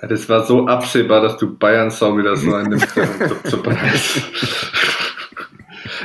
Das 0.10 0.28
war 0.28 0.44
so 0.44 0.68
absehbar, 0.68 1.22
dass 1.22 1.38
du 1.38 1.56
Bayern 1.58 1.90
Sau 1.90 2.18
wieder 2.18 2.36
so 2.36 2.54
einnimmst. 2.54 2.98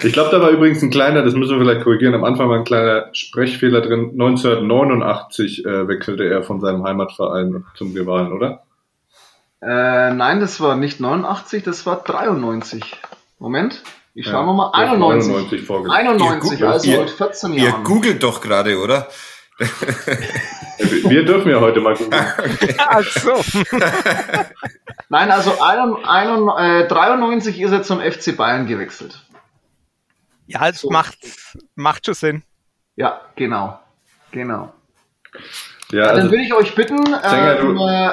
ich 0.03 0.13
glaube, 0.13 0.31
da 0.31 0.41
war 0.41 0.51
übrigens 0.51 0.83
ein 0.83 0.91
kleiner, 0.91 1.23
das 1.23 1.35
müssen 1.35 1.59
wir 1.59 1.65
vielleicht 1.65 1.83
korrigieren, 1.85 2.15
am 2.15 2.25
Anfang 2.25 2.49
war 2.49 2.59
ein 2.59 2.65
kleiner 2.65 3.09
Sprechfehler 3.13 3.81
drin. 3.81 4.11
1989 4.13 5.65
äh, 5.65 5.89
wechselte 5.89 6.25
er 6.25 6.45
von 6.45 6.61
seinem 6.61 6.85
Heimatverein 6.85 7.65
zum 7.75 7.93
Rivalen, 7.93 8.33
oder? 8.33 8.63
Äh, 9.61 10.13
nein, 10.13 10.39
das 10.41 10.61
war 10.61 10.77
nicht 10.77 11.01
89, 11.01 11.65
das 11.65 11.85
war 11.85 12.03
93. 12.05 12.85
Moment, 13.41 13.83
ich 14.15 14.27
schaue 14.27 14.47
ja, 14.47 14.53
mal 14.53 14.71
91. 14.73 15.31
91, 15.31 15.63
vorgelegt. 15.67 15.97
91 15.97 16.65
also 16.65 16.91
ihr, 16.91 17.09
14 17.09 17.53
Jahre. 17.55 17.69
Ihr 17.69 17.85
googelt 17.85 18.23
doch 18.23 18.41
gerade, 18.41 18.79
oder? 18.79 19.09
Wir 20.79 21.25
dürfen 21.25 21.51
ja 21.51 21.61
heute 21.61 21.81
mal 21.81 21.95
googeln. 21.95 22.15
Ach 22.79 23.03
so. 23.03 23.33
Nein, 25.09 25.31
also 25.31 25.53
93 25.59 27.59
äh, 27.59 27.65
ist 27.65 27.73
er 27.73 27.83
zum 27.83 28.01
FC 28.01 28.37
Bayern 28.37 28.67
gewechselt. 28.67 29.19
Ja, 30.47 30.69
es 30.69 30.81
so. 30.81 30.91
macht, 30.91 31.19
macht 31.75 32.07
schon 32.07 32.15
Sinn. 32.15 32.43
Ja, 32.97 33.21
genau. 33.37 33.79
Genau. 34.31 34.73
Ja, 35.91 36.05
also, 36.05 36.23
dann 36.23 36.31
würde 36.31 36.45
ich 36.45 36.55
euch 36.55 36.75
bitten, 36.75 37.05
ähm, 37.25 37.79
äh, 37.79 38.11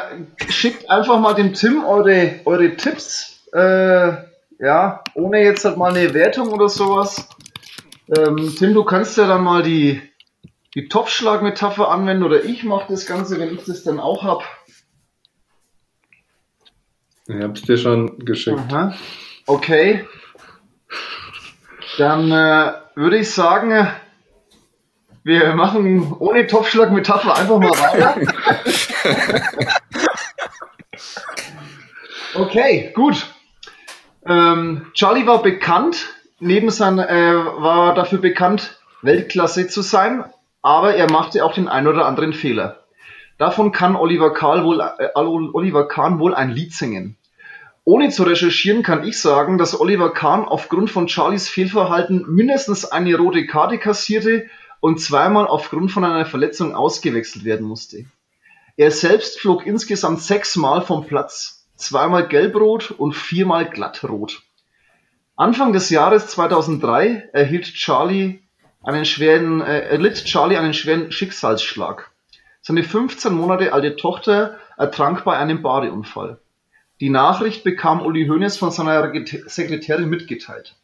schickt 0.50 0.90
einfach 0.90 1.20
mal 1.20 1.34
dem 1.34 1.54
Tim 1.54 1.84
eure, 1.84 2.40
eure 2.46 2.76
Tipps. 2.76 3.44
Äh, 3.54 4.14
ja, 4.60 5.04
ohne 5.14 5.44
jetzt 5.44 5.66
halt 5.66 5.78
mal 5.78 5.96
eine 5.96 6.14
Wertung 6.14 6.50
oder 6.50 6.70
sowas. 6.70 7.28
Ähm, 8.16 8.54
Tim, 8.58 8.74
du 8.74 8.84
kannst 8.84 9.18
ja 9.18 9.28
dann 9.28 9.44
mal 9.44 9.64
die, 9.64 10.02
die 10.76 10.90
Topfschlag-Metapher 10.90 11.90
anwenden 11.90 12.24
oder 12.24 12.44
ich 12.44 12.64
mache 12.64 12.88
das 12.90 13.06
Ganze, 13.06 13.40
wenn 13.40 13.54
ich 13.54 13.64
das 13.64 13.84
dann 13.84 14.00
auch 14.00 14.24
habe. 14.24 14.44
Ich 17.28 17.42
hab's 17.42 17.62
dir 17.62 17.78
schon 17.78 18.20
geschickt. 18.20 18.60
Aha. 18.72 18.94
Okay. 19.48 20.06
Dann 21.98 22.32
äh, 22.32 22.74
würde 22.96 23.18
ich 23.18 23.32
sagen, 23.32 23.88
wir 25.24 25.56
machen 25.56 26.14
ohne 26.20 26.46
Topfschlag-Metapher 26.46 27.36
einfach 27.36 27.58
mal 27.58 27.70
weiter. 27.70 28.22
okay, 32.36 32.92
gut. 32.94 33.26
Ähm, 34.28 34.92
Charlie 34.94 35.26
war 35.26 35.42
bekannt, 35.42 36.14
neben 36.40 36.70
sein, 36.70 37.00
äh, 37.00 37.34
war 37.34 37.96
dafür 37.96 38.20
bekannt, 38.20 38.80
Weltklasse 39.02 39.68
zu 39.68 39.82
sein, 39.82 40.26
aber 40.66 40.96
er 40.96 41.12
machte 41.12 41.46
auch 41.46 41.54
den 41.54 41.68
ein 41.68 41.86
oder 41.86 42.08
anderen 42.08 42.34
Fehler. 42.34 42.80
Davon 43.38 43.72
kann 43.72 43.96
Oliver 43.96 44.34
Kahn 44.34 44.64
wohl, 44.64 44.82
äh, 44.82 45.10
Oliver 45.14 45.88
Kahn 45.88 46.18
wohl 46.18 46.34
ein 46.34 46.50
Lied 46.50 46.74
singen. 46.74 47.18
Ohne 47.84 48.10
zu 48.10 48.24
recherchieren 48.24 48.82
kann 48.82 49.08
ich 49.08 49.22
sagen, 49.22 49.60
dass 49.60 49.80
Oliver 49.80 50.12
Kahn 50.12 50.44
aufgrund 50.44 50.90
von 50.90 51.08
Charlies 51.08 51.48
Fehlverhalten 51.48 52.26
mindestens 52.28 52.84
eine 52.84 53.16
rote 53.16 53.46
Karte 53.46 53.78
kassierte 53.78 54.48
und 54.80 55.00
zweimal 55.00 55.46
aufgrund 55.46 55.92
von 55.92 56.04
einer 56.04 56.26
Verletzung 56.26 56.74
ausgewechselt 56.74 57.46
werden 57.46 57.68
musste. 57.68 58.06
Er 58.76 58.90
selbst 58.90 59.40
flog 59.40 59.68
insgesamt 59.68 60.22
sechsmal 60.22 60.82
vom 60.82 61.06
Platz, 61.06 61.68
zweimal 61.76 62.28
gelbrot 62.28 62.90
und 62.90 63.14
viermal 63.14 63.70
glattrot. 63.70 64.42
Anfang 65.36 65.74
des 65.74 65.92
Jahres 65.92 66.26
2003 66.26 67.30
erhielt 67.34 67.66
Charlie 67.66 68.40
einen 68.86 69.06
schweren, 69.06 69.62
äh, 69.62 69.82
erlitt 69.82 70.26
Charlie 70.26 70.58
einen 70.58 70.74
schweren 70.74 71.12
Schicksalsschlag. 71.12 72.12
Seine 72.62 72.84
15 72.84 73.34
Monate 73.34 73.74
alte 73.74 73.96
Tochter 73.96 74.58
ertrank 74.78 75.24
bei 75.24 75.38
einem 75.38 75.62
Badeunfall. 75.62 76.40
Die 77.00 77.10
Nachricht 77.10 77.64
bekam 77.64 78.02
Uli 78.02 78.28
Hoeneß 78.28 78.58
von 78.58 78.72
seiner 78.72 79.12
Sekretärin 79.48 80.10
mitgeteilt. 80.10 80.76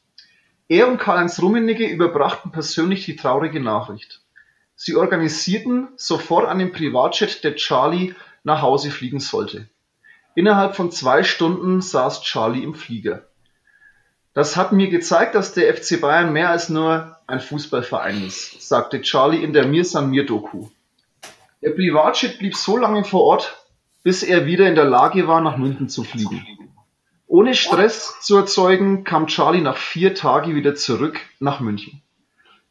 Er 0.68 0.88
und 0.88 0.98
Karl-Heinz 0.98 1.42
Rummenigge 1.42 1.88
überbrachten 1.88 2.52
persönlich 2.52 3.06
die 3.06 3.16
traurige 3.16 3.60
Nachricht. 3.60 4.22
Sie 4.76 4.96
organisierten 4.96 5.90
sofort 5.96 6.48
einen 6.48 6.72
Privatjet, 6.72 7.44
der 7.44 7.56
Charlie 7.56 8.16
nach 8.44 8.62
Hause 8.62 8.90
fliegen 8.90 9.20
sollte. 9.20 9.68
Innerhalb 10.34 10.76
von 10.76 10.92
zwei 10.92 11.24
Stunden 11.24 11.82
saß 11.82 12.24
Charlie 12.24 12.64
im 12.64 12.74
Flieger. 12.74 13.28
Das 14.34 14.56
hat 14.56 14.72
mir 14.72 14.90
gezeigt, 14.90 15.36
dass 15.36 15.54
der 15.54 15.76
FC 15.76 16.00
Bayern 16.00 16.32
mehr 16.32 16.50
als 16.50 16.70
nur 16.70 17.18
ein 17.32 17.40
Fußballverein 17.40 18.26
ist, 18.26 18.68
sagte 18.68 19.02
Charlie 19.02 19.44
in 19.44 19.54
der 19.54 19.66
Mir 19.66 19.86
San 19.86 20.10
Mir 20.10 20.26
Doku. 20.26 20.68
Der 21.62 21.72
Privatjet 21.72 22.40
blieb 22.40 22.56
so 22.56 22.78
lange 22.78 23.04
vor 23.04 23.24
Ort, 23.24 23.66
bis 24.04 24.24
er 24.24 24.46
wieder 24.46 24.68
in 24.68 24.76
der 24.76 24.86
Lage 24.86 25.28
war, 25.28 25.42
nach 25.42 25.58
München 25.58 25.90
zu 25.90 26.04
fliegen. 26.04 26.46
Ohne 27.28 27.54
Stress 27.54 28.20
zu 28.22 28.36
erzeugen, 28.36 29.04
kam 29.04 29.28
Charlie 29.28 29.62
nach 29.62 29.78
vier 29.78 30.14
Tagen 30.14 30.56
wieder 30.56 30.76
zurück 30.76 31.20
nach 31.40 31.62
München. 31.62 32.02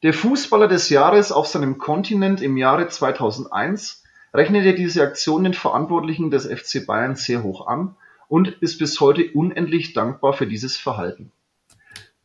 Der 0.02 0.12
Fußballer 0.12 0.68
des 0.68 0.90
Jahres 0.90 1.32
auf 1.32 1.46
seinem 1.46 1.78
Kontinent 1.78 2.42
im 2.42 2.56
Jahre 2.56 2.88
2001 2.88 4.02
rechnete 4.34 4.74
diese 4.74 5.02
Aktion 5.02 5.44
den 5.44 5.54
Verantwortlichen 5.54 6.30
des 6.30 6.46
FC 6.46 6.86
Bayern 6.86 7.16
sehr 7.16 7.42
hoch 7.42 7.66
an 7.66 7.96
und 8.28 8.48
ist 8.60 8.78
bis 8.78 9.00
heute 9.00 9.30
unendlich 9.32 9.92
dankbar 9.92 10.32
für 10.32 10.46
dieses 10.46 10.76
Verhalten. 10.76 11.32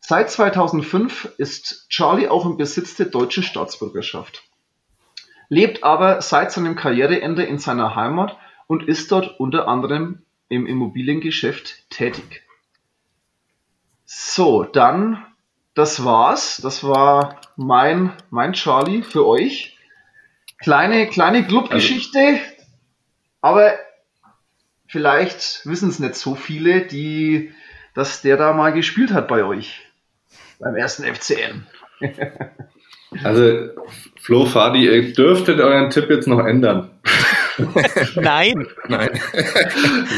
Seit 0.08 0.30
2005 0.30 1.34
ist 1.40 1.88
Charlie 1.90 2.28
auch 2.28 2.46
im 2.46 2.58
Besitz 2.58 2.94
der 2.94 3.08
deutschen 3.08 3.42
Staatsbürgerschaft, 3.42 4.44
lebt 5.50 5.84
aber 5.84 6.22
seit 6.22 6.52
seinem 6.52 6.76
Karriereende 6.76 7.42
in 7.42 7.58
seiner 7.58 7.96
Heimat 7.96 8.38
und 8.68 8.88
ist 8.88 9.12
dort 9.12 9.40
unter 9.40 9.68
anderem 9.68 10.22
im 10.48 10.68
Immobiliengeschäft 10.68 11.90
tätig. 11.90 12.44
So, 14.06 14.64
dann, 14.64 15.26
das 15.74 16.06
war's. 16.06 16.58
Das 16.62 16.84
war 16.84 17.42
mein, 17.56 18.14
mein 18.30 18.54
Charlie 18.54 19.02
für 19.02 19.26
euch. 19.26 19.76
Kleine, 20.60 21.08
kleine 21.08 21.48
Clubgeschichte, 21.48 22.20
also, 22.20 22.42
aber 23.42 23.74
vielleicht 24.86 25.66
wissen 25.66 25.90
es 25.90 25.98
nicht 25.98 26.14
so 26.14 26.36
viele, 26.36 26.86
die, 26.86 27.56
dass 27.96 28.22
der 28.22 28.38
da 28.38 28.54
mal 28.54 28.72
gespielt 28.72 29.12
hat 29.12 29.28
bei 29.28 29.44
euch. 29.44 29.82
Beim 30.60 30.76
ersten 30.76 31.04
FCN. 31.04 31.68
also, 33.24 33.70
Flo 34.22 34.46
Fadi, 34.46 34.86
ihr 34.86 35.14
dürftet 35.14 35.60
euren 35.60 35.90
Tipp 35.90 36.10
jetzt 36.10 36.28
noch 36.28 36.46
ändern. 36.46 36.92
Nein. 38.16 38.68
Nein. 38.88 39.10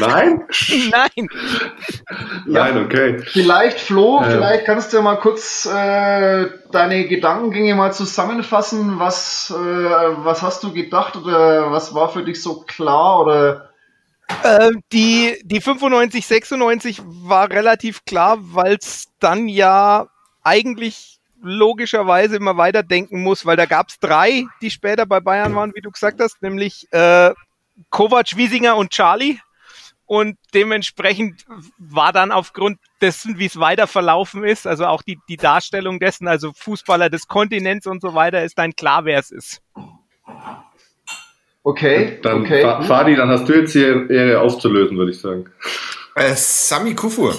Nein? 0.00 0.44
Nein. 0.90 1.28
Nein, 2.46 2.84
okay. 2.84 3.18
Vielleicht, 3.18 3.78
Flo, 3.78 4.20
ähm. 4.22 4.30
vielleicht 4.30 4.64
kannst 4.64 4.92
du 4.92 5.02
mal 5.02 5.16
kurz 5.16 5.66
äh, 5.66 6.46
deine 6.72 7.06
Gedankengänge 7.06 7.74
mal 7.74 7.92
zusammenfassen. 7.92 8.98
Was, 8.98 9.54
äh, 9.54 9.54
was 9.54 10.42
hast 10.42 10.64
du 10.64 10.72
gedacht 10.72 11.16
oder 11.16 11.70
was 11.70 11.94
war 11.94 12.08
für 12.08 12.24
dich 12.24 12.42
so 12.42 12.62
klar 12.62 13.20
oder 13.20 13.68
äh, 14.42 14.70
die, 14.92 15.40
die 15.42 15.60
95, 15.60 16.26
96 16.26 17.02
war 17.04 17.50
relativ 17.50 18.04
klar, 18.04 18.38
weil 18.40 18.76
es 18.80 19.06
dann 19.20 19.48
ja 19.48 20.08
eigentlich 20.48 21.18
logischerweise 21.40 22.36
immer 22.36 22.56
weiterdenken 22.56 23.22
muss, 23.22 23.46
weil 23.46 23.56
da 23.56 23.66
gab 23.66 23.88
es 23.90 23.98
drei, 24.00 24.44
die 24.60 24.70
später 24.70 25.06
bei 25.06 25.20
Bayern 25.20 25.54
waren, 25.54 25.72
wie 25.74 25.80
du 25.80 25.90
gesagt 25.90 26.20
hast, 26.20 26.42
nämlich 26.42 26.88
äh, 26.92 27.32
Kovac, 27.90 28.36
Wiesinger 28.36 28.76
und 28.76 28.90
Charlie. 28.90 29.38
Und 30.06 30.38
dementsprechend 30.54 31.44
war 31.76 32.14
dann 32.14 32.32
aufgrund 32.32 32.78
dessen, 33.02 33.38
wie 33.38 33.44
es 33.44 33.60
weiter 33.60 33.86
verlaufen 33.86 34.42
ist, 34.42 34.66
also 34.66 34.86
auch 34.86 35.02
die, 35.02 35.18
die 35.28 35.36
Darstellung 35.36 36.00
dessen, 36.00 36.26
also 36.26 36.52
Fußballer 36.56 37.10
des 37.10 37.28
Kontinents 37.28 37.86
und 37.86 38.00
so 38.00 38.14
weiter, 38.14 38.42
ist 38.42 38.56
dann 38.56 38.74
klar, 38.74 39.04
wer 39.04 39.18
es 39.18 39.30
ist. 39.30 39.60
Okay. 41.62 42.18
Dann 42.22 42.40
okay. 42.40 42.62
Fadi, 42.84 43.16
dann 43.16 43.28
hast 43.28 43.46
du 43.46 43.52
jetzt 43.52 43.74
die 43.74 43.80
Ehre 43.80 44.40
aufzulösen, 44.40 44.96
würde 44.96 45.10
ich 45.10 45.20
sagen. 45.20 45.50
Äh, 46.14 46.32
Sami 46.34 46.94
Kufur. 46.94 47.36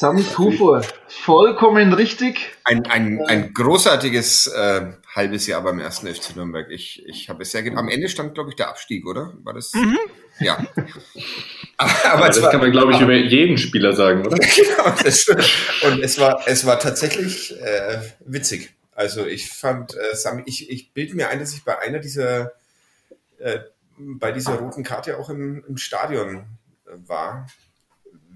Sami 0.00 0.22
Kufur, 0.22 0.82
vollkommen 1.08 1.92
richtig. 1.92 2.52
Ein, 2.64 2.86
ein, 2.86 3.20
ein 3.26 3.52
großartiges 3.52 4.46
äh, 4.46 4.92
halbes 5.14 5.46
Jahr 5.46 5.60
beim 5.60 5.78
ersten 5.78 6.06
FC 6.06 6.36
Nürnberg. 6.36 6.70
Ich, 6.70 7.06
ich 7.06 7.28
habe 7.28 7.42
es 7.42 7.50
sehr 7.52 7.62
Am 7.76 7.90
Ende 7.90 8.08
stand, 8.08 8.32
glaube 8.32 8.48
ich, 8.48 8.56
der 8.56 8.70
Abstieg, 8.70 9.06
oder? 9.06 9.34
War 9.42 9.52
das? 9.52 9.74
Mhm. 9.74 9.98
Ja. 10.38 10.56
aber, 11.76 11.90
aber 12.14 12.26
das 12.28 12.38
zwar, 12.38 12.50
kann 12.50 12.60
man, 12.60 12.72
glaube 12.72 12.92
ich, 12.92 12.96
aber, 12.96 13.12
über 13.12 13.14
jeden 13.14 13.58
Spieler 13.58 13.92
sagen, 13.92 14.26
oder? 14.26 14.38
genau. 14.38 14.90
Das, 15.04 15.28
und 15.82 16.02
es 16.02 16.18
war, 16.18 16.44
es 16.46 16.64
war 16.64 16.78
tatsächlich 16.78 17.60
äh, 17.60 18.00
witzig. 18.20 18.72
Also 18.94 19.26
ich 19.26 19.50
fand, 19.50 19.94
äh, 19.94 20.16
Sami, 20.16 20.44
ich, 20.46 20.70
ich 20.70 20.94
bilde 20.94 21.14
mir 21.14 21.28
ein, 21.28 21.40
dass 21.40 21.52
ich 21.52 21.62
bei 21.62 21.78
einer 21.78 21.98
dieser, 21.98 22.52
äh, 23.38 23.58
bei 23.98 24.32
dieser 24.32 24.54
roten 24.54 24.82
Karte 24.82 25.18
auch 25.18 25.28
im, 25.28 25.62
im 25.68 25.76
Stadion 25.76 26.46
äh, 26.86 26.92
war 27.06 27.48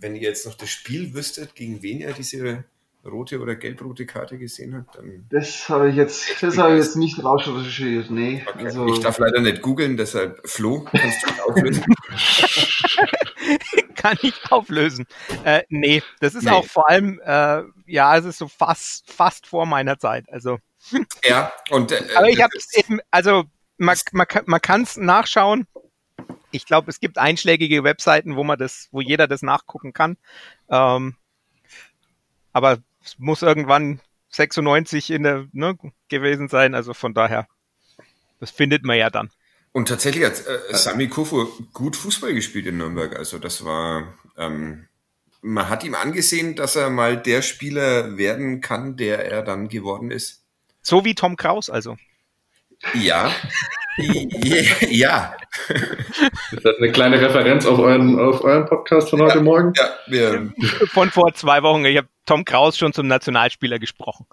wenn 0.05 0.15
ihr 0.15 0.23
jetzt 0.23 0.45
noch 0.45 0.55
das 0.55 0.69
Spiel 0.69 1.15
wüsstet, 1.15 1.55
gegen 1.55 1.83
wen 1.83 2.01
ihr 2.01 2.13
diese 2.13 2.65
rote 3.07 3.41
oder 3.41 3.55
gelb-rote 3.57 4.05
Karte 4.05 4.37
gesehen 4.39 4.75
habt, 4.77 4.97
dann. 4.97 5.27
Das 5.31 5.69
habe 5.71 5.89
ich 5.91 5.97
jetzt, 5.97 6.43
das 6.43 6.59
habe 6.59 6.75
ich 6.75 6.85
jetzt 6.85 6.97
nicht 6.97 7.25
rausrecherchiert, 7.25 8.11
nee. 8.11 8.45
Okay. 8.47 8.67
Also 8.67 8.87
ich 8.87 9.01
darf 9.01 9.19
leider 9.19 9.41
nicht 9.41 9.63
googeln, 9.63 9.97
deshalb 9.97 10.47
Flo, 10.47 10.87
kannst 10.91 11.27
du 11.27 11.43
auflösen? 11.43 11.85
Kann 13.95 14.19
ich 14.21 14.35
auflösen. 14.51 15.07
Äh, 15.45 15.63
nee, 15.71 16.03
das 16.21 16.35
ist 16.35 16.45
nee. 16.45 16.51
auch 16.51 16.67
vor 16.67 16.91
allem, 16.91 17.19
äh, 17.25 17.63
ja, 17.87 18.19
es 18.19 18.27
ist 18.27 18.39
so 18.39 18.49
fast, 18.49 19.11
fast 19.11 19.47
vor 19.47 19.65
meiner 19.65 19.99
Zeit. 19.99 20.27
Also. 20.31 20.59
Ja, 21.25 21.51
und. 21.71 21.93
Äh, 21.93 22.03
Aber 22.15 22.29
ich 22.29 22.43
habe 22.43 22.53
eben, 22.75 23.01
also 23.11 23.45
man, 23.79 23.97
man, 24.13 24.27
man 24.45 24.61
kann 24.61 24.83
es 24.83 24.99
nachschauen 24.99 25.67
ich 26.55 26.67
glaube, 26.67 26.91
es 26.91 27.01
gibt 27.01 27.19
einschlägige 27.19 27.85
Webseiten, 27.85 28.37
wo 28.37 28.45
man 28.45 28.59
das, 28.59 28.89
wo 28.93 29.01
jeder 29.01 29.27
das 29.27 29.43
nachgucken 29.43 29.93
kann. 29.93 30.17
Ähm, 30.69 31.17
aber 32.53 32.79
es 33.05 33.19
muss 33.19 33.43
irgendwann 33.43 34.01
96 34.29 35.11
in 35.11 35.25
der 35.25 35.47
ne, 35.53 35.77
gewesen 36.09 36.49
sein, 36.49 36.75
also 36.75 36.95
von 36.95 37.13
daher, 37.13 37.49
das 38.41 38.51
findet 38.51 38.85
man 38.85 38.97
ja 38.97 39.11
dann. 39.11 39.31
Und 39.73 39.89
tatsächlich 39.89 40.25
hat 40.25 40.47
äh, 40.47 40.77
Sami 40.77 41.09
Kufu 41.09 41.49
gut 41.73 41.97
Fußball 41.97 42.33
gespielt 42.33 42.67
in 42.67 42.77
Nürnberg. 42.77 43.17
Also 43.17 43.41
das 43.41 43.65
war, 43.65 44.15
ähm, 44.37 44.87
man 45.43 45.69
hat 45.69 45.83
ihm 45.83 45.97
angesehen, 45.97 46.55
dass 46.55 46.77
er 46.77 46.91
mal 46.91 47.21
der 47.21 47.43
Spieler 47.43 48.17
werden 48.17 48.61
kann, 48.61 48.97
der 48.97 49.31
er 49.31 49.43
dann 49.43 49.69
geworden 49.69 50.13
ist. 50.13 50.45
So 50.83 51.05
wie 51.05 51.17
Tom 51.17 51.35
Kraus 51.37 51.69
also. 51.69 51.97
Ja, 52.93 53.31
ja. 54.91 55.37
Ist 56.53 56.65
das 56.65 56.77
eine 56.79 56.93
kleine 56.93 57.21
Referenz 57.21 57.67
auf 57.67 57.79
euren, 57.79 58.19
auf 58.19 58.43
euren 58.43 58.67
Podcast 58.67 59.11
von 59.11 59.23
heute 59.23 59.39
ja, 59.39 59.43
Morgen? 59.43 59.73
Ja, 59.77 59.85
wir, 60.07 60.53
von 60.89 61.11
vor 61.11 61.33
zwei 61.35 61.63
Wochen. 61.63 61.85
Ich 61.85 61.97
habe 61.97 62.09
Tom 62.27 62.45
Kraus 62.45 62.77
schon 62.77 62.93
zum 62.93 63.07
Nationalspieler 63.07 63.79
gesprochen. 63.79 64.27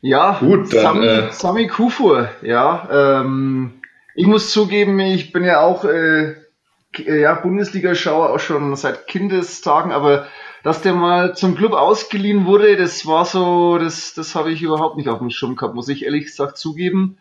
Ja, 0.00 0.38
gut, 0.40 0.74
dann, 0.74 0.82
Sami, 0.82 1.06
äh, 1.06 1.32
Sami 1.32 1.66
Kufur, 1.68 2.28
ja. 2.42 3.20
Ähm, 3.20 3.80
ich 4.16 4.26
muss 4.26 4.50
zugeben, 4.50 4.98
ich 4.98 5.32
bin 5.32 5.44
ja 5.44 5.60
auch 5.60 5.84
äh, 5.84 6.34
ja, 6.96 7.34
Bundesliga-Schauer 7.34 8.30
auch 8.30 8.40
schon 8.40 8.74
seit 8.74 9.06
Kindestagen, 9.06 9.92
aber 9.92 10.26
dass 10.62 10.80
der 10.80 10.94
mal 10.94 11.34
zum 11.36 11.56
Club 11.56 11.72
ausgeliehen 11.72 12.46
wurde, 12.46 12.76
das 12.76 13.06
war 13.06 13.24
so, 13.24 13.78
das, 13.78 14.14
das 14.14 14.34
habe 14.34 14.52
ich 14.52 14.62
überhaupt 14.62 14.96
nicht 14.96 15.08
auf 15.08 15.18
dem 15.18 15.30
Schirm 15.30 15.56
gehabt, 15.56 15.74
muss 15.74 15.88
ich 15.88 16.04
ehrlich 16.04 16.26
gesagt 16.26 16.56
zugeben. 16.56 17.18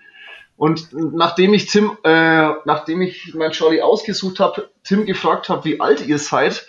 Und 0.58 0.90
nachdem 0.94 1.56
ich 1.56 1.66
Tim, 1.66 1.98
äh, 2.04 2.50
nachdem 2.66 3.02
ich 3.02 3.34
mein 3.34 3.52
Charlie 3.52 3.82
ausgesucht 3.82 4.40
habe, 4.40 4.70
Tim 4.84 5.08
gefragt 5.08 5.50
habe, 5.50 5.66
wie 5.66 5.82
alt 5.82 6.06
ihr 6.06 6.20
seid, 6.20 6.68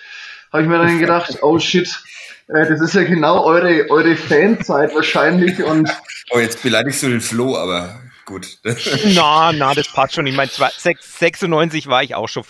habe 0.50 0.62
ich 0.62 0.68
mir 0.68 0.78
dann 0.78 0.98
gedacht, 0.98 1.38
oh 1.42 1.58
shit, 1.58 2.00
äh, 2.48 2.66
das 2.66 2.80
ist 2.80 2.94
ja 2.94 3.04
genau 3.04 3.44
eure, 3.44 3.90
eure 3.90 4.16
Fanzeit 4.16 4.94
wahrscheinlich. 4.94 5.62
Und 5.62 5.90
oh, 6.30 6.38
jetzt 6.38 6.62
beleidigst 6.62 7.02
du 7.02 7.08
den 7.08 7.20
Flo, 7.20 7.54
aber 7.54 8.00
gut. 8.24 8.46
na, 9.14 9.52
na, 9.52 9.74
das 9.74 9.88
passt 9.92 10.14
schon. 10.14 10.26
Ich 10.26 10.36
meine, 10.36 10.50
96 10.50 11.86
war 11.86 12.02
ich 12.02 12.14
auch 12.14 12.28
schon 12.28 12.44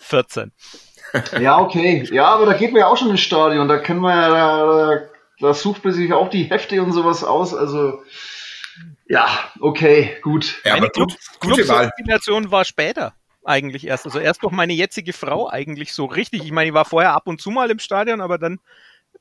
14. 0.00 0.52
Ja, 1.40 1.60
okay. 1.60 2.06
Ja, 2.10 2.26
aber 2.26 2.46
da 2.46 2.54
geht 2.54 2.72
man 2.72 2.80
ja 2.80 2.86
auch 2.88 2.96
schon 2.96 3.10
ins 3.10 3.20
Stadion. 3.20 3.68
Da 3.68 3.78
können 3.78 4.00
wir 4.00 4.14
ja, 4.14 4.28
da, 4.28 5.02
da 5.40 5.54
sucht 5.54 5.84
man 5.84 5.92
sich 5.92 6.12
auch 6.12 6.28
die 6.28 6.44
Hefte 6.44 6.82
und 6.82 6.92
sowas 6.92 7.24
aus. 7.24 7.54
Also, 7.54 8.02
ja, 9.06 9.28
okay, 9.60 10.16
gut. 10.22 10.60
Ja, 10.64 10.74
aber 10.74 10.88
Club, 10.90 11.12
gute 11.40 11.68
Wahl. 11.68 11.90
war 12.50 12.64
später 12.64 13.14
eigentlich 13.44 13.86
erst. 13.86 14.06
Also 14.06 14.18
erst 14.18 14.42
durch 14.42 14.52
meine 14.52 14.72
jetzige 14.72 15.12
Frau 15.12 15.48
eigentlich 15.48 15.92
so 15.92 16.06
richtig. 16.06 16.44
Ich 16.44 16.52
meine, 16.52 16.68
ich 16.68 16.74
war 16.74 16.84
vorher 16.84 17.12
ab 17.12 17.26
und 17.26 17.40
zu 17.40 17.50
mal 17.50 17.70
im 17.70 17.78
Stadion, 17.78 18.20
aber 18.20 18.38
dann 18.38 18.58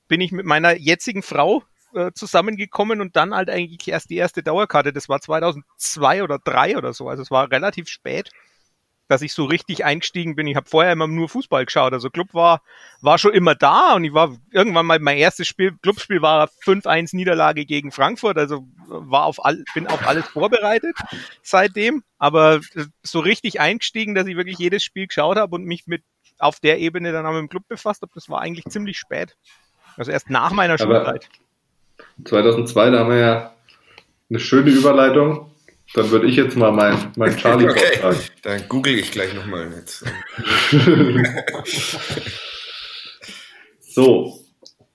bin 0.08 0.22
ich 0.22 0.32
mit 0.32 0.46
meiner 0.46 0.76
jetzigen 0.76 1.22
Frau 1.22 1.64
äh, 1.94 2.12
zusammengekommen 2.14 3.02
und 3.02 3.16
dann 3.16 3.36
halt 3.36 3.50
eigentlich 3.50 3.88
erst 3.88 4.10
die 4.10 4.18
erste 4.18 4.42
Dauerkarte. 4.42 4.94
Das 4.94 5.10
war 5.10 5.20
2002 5.20 6.24
oder 6.24 6.40
2003 6.42 6.78
oder 6.78 6.94
so. 6.94 7.10
Also 7.10 7.22
es 7.22 7.32
war 7.32 7.52
relativ 7.52 7.88
spät 7.90 8.32
dass 9.08 9.22
ich 9.22 9.34
so 9.34 9.46
richtig 9.46 9.86
eingestiegen 9.86 10.36
bin. 10.36 10.48
Ich 10.48 10.56
habe 10.56 10.70
vorher 10.70 10.94
immer 10.94 11.08
nur 11.08 11.30
Fußball 11.30 11.66
geschaut. 11.66 11.94
Also 11.94 12.10
Club 12.10 12.34
war, 12.34 12.62
war 13.02 13.18
schon 13.18 13.34
immer 13.34 13.54
da 13.56 13.94
und 13.96 14.04
ich 14.04 14.14
war 14.14 14.36
irgendwann 14.52 14.86
mal 14.86 15.00
mein 15.00 15.18
erstes 15.18 15.48
Spiel, 15.48 15.74
Clubspiel 15.82 16.22
war 16.22 16.50
5-1 16.66 17.16
Niederlage 17.16 17.66
gegen 17.66 17.92
Frankfurt. 17.92 18.38
Also 18.38 18.66
war 18.88 19.26
auf 19.26 19.44
all, 19.44 19.64
bin 19.74 19.88
auf 19.88 20.08
alles 20.08 20.28
vorbereitet 20.28 20.96
seitdem. 21.42 22.04
Aber 22.18 22.62
so 23.02 23.20
richtig 23.20 23.60
eingestiegen, 23.60 24.16
dass 24.16 24.28
ich 24.28 24.38
wirklich 24.38 24.58
jedes 24.58 24.84
Spiel 24.84 25.08
geschaut 25.08 25.38
habe 25.38 25.56
und 25.56 25.66
mich 25.66 25.86
mit 25.88 26.04
auf 26.40 26.60
der 26.60 26.80
Ebene 26.80 27.12
dann 27.12 27.26
auch 27.26 27.32
mit 27.32 27.42
dem 27.42 27.50
Club 27.50 27.68
befasst 27.68 28.02
habe, 28.02 28.12
das 28.16 28.30
war 28.30 28.42
eigentlich 28.42 28.66
ziemlich 28.66 28.98
spät. 28.98 29.36
Also 29.98 30.12
erst 30.12 30.30
nach 30.30 30.52
meiner 30.52 30.78
Schulzeit. 30.78 31.30
2002, 32.26 32.90
da 32.90 33.00
haben 33.00 33.10
wir 33.10 33.20
ja 33.20 33.54
eine 34.30 34.40
schöne 34.40 34.72
Überleitung 34.72 35.53
dann 35.94 36.10
würde 36.12 36.28
ich 36.28 36.36
jetzt 36.36 36.56
mal 36.56 36.72
mein, 36.72 36.98
mein 37.16 37.36
Charlie 37.38 37.70
okay. 37.70 37.98
vortragen. 38.00 38.20
Dann 38.42 38.68
google 38.68 38.98
ich 39.00 39.12
gleich 39.12 39.34
nochmal 39.34 39.72
jetzt. 39.76 40.04
so, 43.80 44.40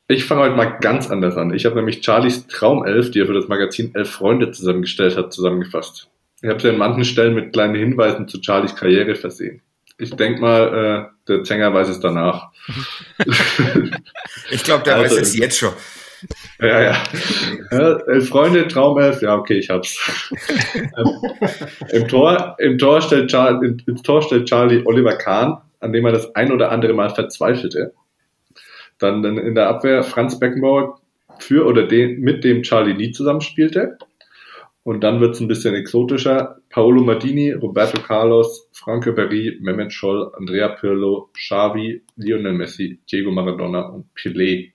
ich 0.09 0.25
fange 0.25 0.43
heute 0.43 0.57
mal 0.57 0.79
ganz 0.81 1.11
anders 1.11 1.37
an. 1.37 1.55
Ich 1.55 1.67
habe 1.67 1.77
nämlich 1.77 2.03
Charlies 2.05 2.47
Traumelf, 2.47 3.11
die 3.11 3.21
er 3.21 3.27
für 3.27 3.35
das 3.35 3.49
Magazin 3.49 3.95
Elf 3.95 4.11
Freunde 4.11 4.51
zusammengestellt 4.51 5.17
hat, 5.17 5.33
zusammengefasst. 5.33 6.09
Ich 6.43 6.49
habe 6.49 6.61
sie 6.61 6.69
an 6.69 6.79
manchen 6.79 7.05
Stellen 7.05 7.35
mit 7.35 7.53
kleinen 7.53 7.75
Hinweisen 7.75 8.27
zu 8.27 8.41
Charlies 8.41 8.75
Karriere 8.75 9.15
versehen. 9.17 9.61
Ich 9.99 10.15
denke 10.15 10.41
mal, 10.41 11.11
äh, 11.11 11.29
der 11.29 11.43
Zänger 11.43 11.75
weiß 11.75 11.89
es 11.89 12.01
danach. 12.01 12.53
ich 14.51 14.63
glaube, 14.63 14.85
der 14.85 14.97
also, 14.97 15.17
weiß 15.17 15.23
es 15.23 15.37
jetzt 15.37 15.59
schon. 15.59 15.73
Ja, 16.61 16.83
ja. 16.83 17.03
ja 17.71 17.97
elf 18.07 18.29
Freunde, 18.29 18.67
Traumelf, 18.69 19.23
ja, 19.23 19.37
okay, 19.37 19.59
ich 19.59 19.71
hab's. 19.71 19.99
Im, 21.93 22.09
Tor, 22.09 22.57
Im 22.59 22.79
Tor 22.79 23.01
stellt 23.01 23.31
Charlie, 23.31 23.77
ins 23.87 24.03
Tor 24.03 24.23
stellt 24.23 24.49
Charlie 24.49 24.83
Oliver 24.85 25.17
Kahn, 25.17 25.59
an 25.81 25.93
dem 25.93 26.05
er 26.07 26.13
das 26.13 26.35
ein 26.35 26.53
oder 26.53 26.73
andere 26.73 26.95
Mal 26.95 27.11
verzweifelte. 27.11 27.93
Dann, 28.99 29.23
dann 29.23 29.39
in 29.39 29.55
der 29.55 29.69
Abwehr 29.69 30.03
Franz 30.03 30.39
Beckenbauer 30.39 31.01
für 31.39 31.67
oder 31.67 31.87
den, 31.87 32.21
mit 32.21 32.43
dem 32.45 32.63
Charlie 32.63 32.95
nie 32.95 33.13
zusammenspielte. 33.13 33.99
Und 34.83 35.05
dann 35.05 35.21
wird's 35.21 35.39
ein 35.41 35.49
bisschen 35.49 35.75
exotischer. 35.75 36.57
Paolo 36.71 37.03
Maldini, 37.03 37.53
Roberto 37.53 38.01
Carlos, 38.01 38.69
Franco 38.73 39.13
Berry, 39.13 39.59
Mehmet 39.61 39.93
Scholl, 39.93 40.33
Andrea 40.35 40.69
Pirlo, 40.69 41.31
Xavi, 41.35 42.03
Lionel 42.17 42.55
Messi, 42.55 42.99
Diego 43.11 43.31
Maradona 43.31 43.83
und 43.83 44.07
Pelé 44.17 44.73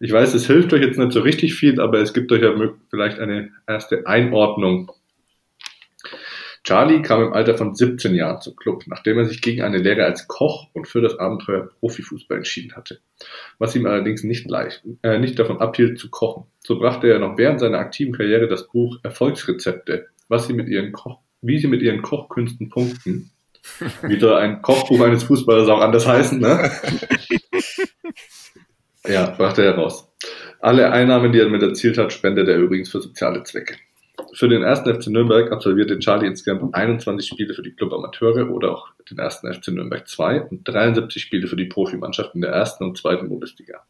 ich 0.00 0.12
weiß, 0.12 0.34
es 0.34 0.46
hilft 0.46 0.72
euch 0.72 0.82
jetzt 0.82 0.98
nicht 0.98 1.12
so 1.12 1.20
richtig 1.20 1.54
viel, 1.54 1.80
aber 1.80 1.98
es 2.00 2.12
gibt 2.12 2.30
euch 2.32 2.42
ja 2.42 2.54
vielleicht 2.90 3.18
eine 3.18 3.50
erste 3.66 4.06
Einordnung. 4.06 4.92
Charlie 6.64 7.00
kam 7.00 7.22
im 7.22 7.32
Alter 7.32 7.56
von 7.56 7.74
17 7.74 8.14
Jahren 8.14 8.42
zum 8.42 8.54
Club, 8.54 8.84
nachdem 8.88 9.18
er 9.18 9.24
sich 9.24 9.40
gegen 9.40 9.62
eine 9.62 9.78
Lehre 9.78 10.04
als 10.04 10.28
Koch 10.28 10.68
und 10.74 10.86
für 10.86 11.00
das 11.00 11.18
Abenteuer 11.18 11.68
Profifußball 11.80 12.38
entschieden 12.38 12.76
hatte. 12.76 13.00
Was 13.58 13.74
ihm 13.74 13.86
allerdings 13.86 14.22
nicht 14.22 14.46
leicht, 14.50 14.82
äh, 15.02 15.18
nicht 15.18 15.38
davon 15.38 15.60
abhielt 15.60 15.98
zu 15.98 16.10
kochen. 16.10 16.44
So 16.62 16.78
brachte 16.78 17.08
er 17.08 17.20
noch 17.20 17.38
während 17.38 17.60
seiner 17.60 17.78
aktiven 17.78 18.12
Karriere 18.12 18.48
das 18.48 18.68
Buch 18.68 18.98
Erfolgsrezepte, 19.02 20.08
was 20.28 20.46
sie 20.46 20.52
mit 20.52 20.68
ihren 20.68 20.92
Koch, 20.92 21.20
wie 21.40 21.58
sie 21.58 21.68
mit 21.68 21.80
ihren 21.80 22.02
Kochkünsten 22.02 22.68
punkten. 22.68 23.30
Wieder 24.02 24.38
ein 24.38 24.60
Kochbuch 24.62 25.00
eines 25.00 25.24
Fußballers 25.24 25.68
auch 25.68 25.80
anders 25.80 26.06
heißen, 26.06 26.38
ne? 26.38 26.70
Ja, 29.08 29.30
brachte 29.30 29.64
er 29.64 29.74
raus. 29.74 30.06
Alle 30.60 30.92
Einnahmen, 30.92 31.32
die 31.32 31.38
er 31.38 31.46
damit 31.46 31.62
erzielt 31.62 31.96
hat, 31.96 32.12
spendet 32.12 32.46
er 32.46 32.58
übrigens 32.58 32.90
für 32.90 33.00
soziale 33.00 33.42
Zwecke. 33.42 33.76
Für 34.34 34.48
den 34.48 34.62
ersten 34.62 34.92
FC 34.92 35.06
Nürnberg 35.06 35.50
absolvierte 35.50 35.98
Charlie 35.98 36.26
insgesamt 36.26 36.74
21 36.74 37.26
Spiele 37.26 37.54
für 37.54 37.62
die 37.62 37.72
Club 37.72 37.92
Amateure 37.94 38.50
oder 38.50 38.72
auch 38.72 38.88
den 39.08 39.18
ersten 39.18 39.50
FC 39.50 39.68
Nürnberg 39.68 40.06
2 40.06 40.42
und 40.42 40.68
73 40.68 41.22
Spiele 41.22 41.46
für 41.46 41.56
die 41.56 41.64
Profimannschaft 41.64 42.34
in 42.34 42.42
der 42.42 42.50
ersten 42.50 42.84
und 42.84 42.98
zweiten 42.98 43.30
Bundesliga. 43.30 43.82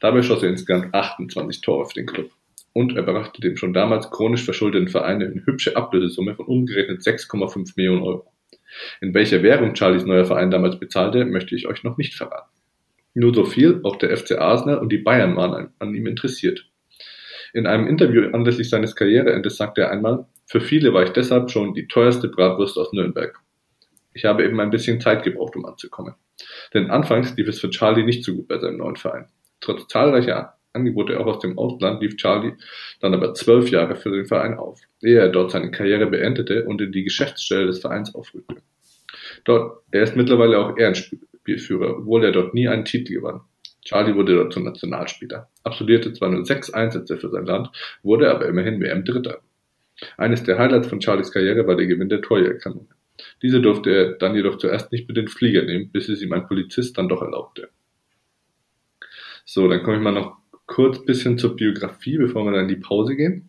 Dabei 0.00 0.22
schoss 0.22 0.42
er 0.42 0.48
insgesamt 0.48 0.92
28 0.92 1.60
Tore 1.60 1.86
für 1.86 1.94
den 1.94 2.06
Club. 2.06 2.30
Und 2.72 2.96
er 2.96 3.02
brachte 3.02 3.40
dem 3.40 3.56
schon 3.56 3.72
damals 3.72 4.10
chronisch 4.10 4.44
verschuldeten 4.44 4.88
Verein 4.88 5.22
eine 5.22 5.46
hübsche 5.46 5.76
Ablösesumme 5.76 6.34
von 6.34 6.46
umgerechnet 6.46 7.02
6,5 7.02 7.74
Millionen 7.76 8.02
Euro. 8.02 8.32
In 9.00 9.14
welcher 9.14 9.42
Währung 9.44 9.76
Charlies 9.76 10.04
neuer 10.04 10.24
Verein 10.24 10.50
damals 10.50 10.80
bezahlte, 10.80 11.24
möchte 11.24 11.54
ich 11.54 11.68
euch 11.68 11.84
noch 11.84 11.96
nicht 11.96 12.14
verraten. 12.14 12.57
Nur 13.18 13.34
so 13.34 13.44
viel, 13.44 13.80
auch 13.82 13.96
der 13.96 14.16
FC 14.16 14.38
Arsenal 14.38 14.78
und 14.78 14.92
die 14.92 14.98
Bayern 14.98 15.34
waren 15.34 15.70
an, 15.80 15.92
ihm 15.92 16.06
interessiert. 16.06 16.70
In 17.52 17.66
einem 17.66 17.88
Interview 17.88 18.30
anlässlich 18.32 18.70
seines 18.70 18.94
Karriereendes 18.94 19.56
sagte 19.56 19.80
er 19.80 19.90
einmal, 19.90 20.26
für 20.46 20.60
viele 20.60 20.94
war 20.94 21.02
ich 21.02 21.10
deshalb 21.10 21.50
schon 21.50 21.74
die 21.74 21.88
teuerste 21.88 22.28
Bratwurst 22.28 22.78
aus 22.78 22.92
Nürnberg. 22.92 23.36
Ich 24.12 24.24
habe 24.24 24.44
eben 24.44 24.60
ein 24.60 24.70
bisschen 24.70 25.00
Zeit 25.00 25.24
gebraucht, 25.24 25.56
um 25.56 25.64
anzukommen. 25.66 26.14
Denn 26.74 26.92
anfangs 26.92 27.36
lief 27.36 27.48
es 27.48 27.58
für 27.58 27.70
Charlie 27.70 28.04
nicht 28.04 28.22
so 28.22 28.36
gut 28.36 28.46
bei 28.46 28.60
seinem 28.60 28.76
neuen 28.76 28.94
Verein. 28.94 29.26
Trotz 29.60 29.88
zahlreicher 29.88 30.54
Angebote 30.72 31.18
auch 31.18 31.26
aus 31.26 31.40
dem 31.40 31.58
Ausland 31.58 32.00
lief 32.00 32.16
Charlie 32.18 32.52
dann 33.00 33.14
aber 33.14 33.34
zwölf 33.34 33.68
Jahre 33.68 33.96
für 33.96 34.10
den 34.10 34.26
Verein 34.26 34.56
auf, 34.56 34.78
ehe 35.02 35.18
er 35.18 35.28
dort 35.28 35.50
seine 35.50 35.72
Karriere 35.72 36.06
beendete 36.06 36.66
und 36.66 36.80
in 36.80 36.92
die 36.92 37.02
Geschäftsstelle 37.02 37.66
des 37.66 37.80
Vereins 37.80 38.14
aufrückte. 38.14 38.62
Dort, 39.42 39.82
er 39.90 40.04
ist 40.04 40.14
mittlerweile 40.14 40.60
auch 40.60 40.76
Ehrenspiel 40.76 41.18
Spielführer, 41.48 41.98
obwohl 41.98 42.24
er 42.24 42.32
dort 42.32 42.52
nie 42.52 42.68
einen 42.68 42.84
Titel 42.84 43.14
gewann. 43.14 43.40
Charlie 43.82 44.14
wurde 44.14 44.34
dort 44.34 44.52
zum 44.52 44.64
Nationalspieler, 44.64 45.48
absolvierte 45.64 46.12
zwar 46.12 46.28
nur 46.28 46.44
sechs 46.44 46.68
Einsätze 46.70 47.16
für 47.16 47.30
sein 47.30 47.46
Land, 47.46 47.70
wurde 48.02 48.30
aber 48.30 48.46
immerhin 48.46 48.80
WM-Dritter. 48.80 49.40
Eines 50.18 50.42
der 50.42 50.58
Highlights 50.58 50.88
von 50.88 51.00
Charlies 51.00 51.32
Karriere 51.32 51.66
war 51.66 51.76
der 51.76 51.86
Gewinn 51.86 52.10
der 52.10 52.20
Torjägerkanone. 52.20 52.88
Diese 53.42 53.62
durfte 53.62 53.90
er 53.90 54.12
dann 54.12 54.34
jedoch 54.34 54.58
zuerst 54.58 54.92
nicht 54.92 55.08
mit 55.08 55.16
den 55.16 55.28
Flieger 55.28 55.62
nehmen, 55.62 55.90
bis 55.90 56.08
es 56.08 56.20
ihm 56.20 56.32
ein 56.34 56.46
Polizist 56.46 56.98
dann 56.98 57.08
doch 57.08 57.22
erlaubte. 57.22 57.70
So, 59.44 59.66
dann 59.68 59.82
komme 59.82 59.96
ich 59.96 60.02
mal 60.02 60.12
noch 60.12 60.36
kurz 60.66 61.02
bisschen 61.04 61.38
zur 61.38 61.56
Biografie, 61.56 62.18
bevor 62.18 62.44
wir 62.44 62.52
dann 62.52 62.68
in 62.68 62.68
die 62.68 62.76
Pause 62.76 63.16
gehen. 63.16 63.48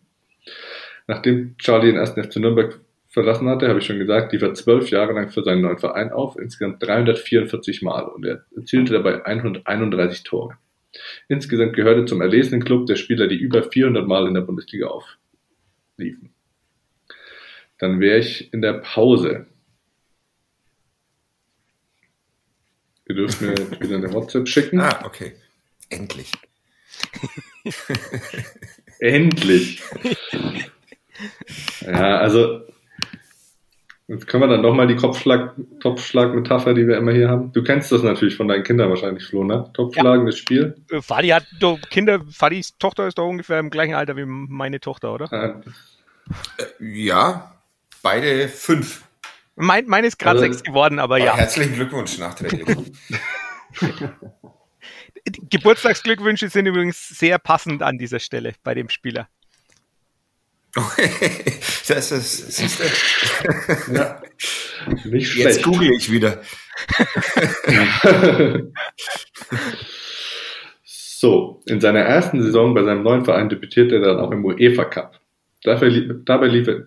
Nachdem 1.06 1.56
Charlie 1.58 1.88
den 1.88 1.96
ersten 1.96 2.24
FC 2.24 2.36
Nürnberg 2.36 2.80
verlassen 3.10 3.48
hatte, 3.48 3.68
habe 3.68 3.80
ich 3.80 3.86
schon 3.86 3.98
gesagt, 3.98 4.32
lief 4.32 4.42
er 4.42 4.54
zwölf 4.54 4.90
Jahre 4.90 5.12
lang 5.12 5.30
für 5.30 5.42
seinen 5.42 5.62
neuen 5.62 5.78
Verein 5.78 6.12
auf, 6.12 6.38
insgesamt 6.38 6.82
344 6.82 7.82
Mal 7.82 8.04
und 8.04 8.24
er 8.24 8.44
erzielte 8.56 8.94
dabei 8.94 9.24
131 9.26 10.22
Tore. 10.22 10.56
Insgesamt 11.28 11.74
gehörte 11.74 12.04
zum 12.04 12.20
erlesenen 12.20 12.64
Club 12.64 12.86
der 12.86 12.96
Spieler, 12.96 13.26
die 13.26 13.36
über 13.36 13.64
400 13.64 14.06
Mal 14.06 14.26
in 14.28 14.34
der 14.34 14.40
Bundesliga 14.42 14.88
aufliefen. 14.88 16.32
Dann 17.78 18.00
wäre 18.00 18.18
ich 18.18 18.52
in 18.52 18.62
der 18.62 18.74
Pause. 18.74 19.46
Ihr 23.08 23.14
dürft 23.16 23.40
mir 23.40 23.54
wieder 23.80 23.96
eine 23.96 24.12
WhatsApp 24.12 24.48
schicken. 24.48 24.80
Ah, 24.80 25.04
okay. 25.04 25.32
Endlich. 25.88 26.32
Endlich. 29.00 29.82
Ja, 31.82 32.18
also 32.18 32.62
Jetzt 34.10 34.26
können 34.26 34.42
wir 34.42 34.48
dann 34.48 34.62
nochmal 34.62 34.88
die 34.88 34.96
Kopfschlag, 34.96 35.54
Topfschlag-Metapher, 35.78 36.74
die 36.74 36.84
wir 36.88 36.96
immer 36.96 37.12
hier 37.12 37.28
haben. 37.28 37.52
Du 37.52 37.62
kennst 37.62 37.92
das 37.92 38.02
natürlich 38.02 38.36
von 38.36 38.48
deinen 38.48 38.64
Kindern 38.64 38.90
wahrscheinlich, 38.90 39.24
Flo, 39.24 39.44
ne? 39.44 39.70
Topfschlagen, 39.72 40.22
ja. 40.22 40.30
das 40.32 40.36
Spiel. 40.36 40.74
Äh, 40.90 41.00
Fadi 41.00 41.28
hat 41.28 41.46
doch 41.60 41.78
Kinder, 41.90 42.20
Fadis 42.28 42.76
Tochter 42.76 43.06
ist 43.06 43.18
doch 43.18 43.28
ungefähr 43.28 43.60
im 43.60 43.70
gleichen 43.70 43.94
Alter 43.94 44.16
wie 44.16 44.24
meine 44.24 44.80
Tochter, 44.80 45.14
oder? 45.14 45.28
Ja, 45.30 45.60
äh, 46.58 46.64
ja 46.80 47.54
beide 48.02 48.48
fünf. 48.48 49.04
Mein, 49.54 49.86
meine 49.86 50.08
ist 50.08 50.18
gerade 50.18 50.40
also, 50.40 50.52
sechs 50.52 50.64
geworden, 50.64 50.98
aber 50.98 51.18
ja. 51.18 51.36
Herzlichen 51.36 51.74
Glückwunsch 51.74 52.18
nachträglich. 52.18 52.66
Geburtstagsglückwünsche 55.50 56.48
sind 56.48 56.66
übrigens 56.66 57.10
sehr 57.10 57.38
passend 57.38 57.80
an 57.80 57.96
dieser 57.96 58.18
Stelle 58.18 58.54
bei 58.64 58.74
dem 58.74 58.88
Spieler. 58.88 59.28
das 61.88 62.12
ist, 62.12 62.52
siehst 62.52 62.80
du? 62.80 62.84
Ja, 63.94 64.22
nicht 65.04 65.28
schlecht. 65.28 65.48
Jetzt 65.48 65.64
google 65.64 65.90
ich 65.92 66.10
wieder. 66.10 66.42
so, 70.84 71.62
in 71.66 71.80
seiner 71.80 72.00
ersten 72.00 72.42
Saison 72.42 72.74
bei 72.74 72.84
seinem 72.84 73.02
neuen 73.02 73.24
Verein 73.24 73.48
debütierte 73.48 73.96
er 73.96 74.02
dann 74.02 74.20
auch 74.20 74.30
im 74.30 74.44
UEFA 74.44 74.84
Cup. 74.84 75.18
Dafür, 75.64 76.14
dabei 76.24 76.46
lief 76.46 76.68
er, 76.68 76.86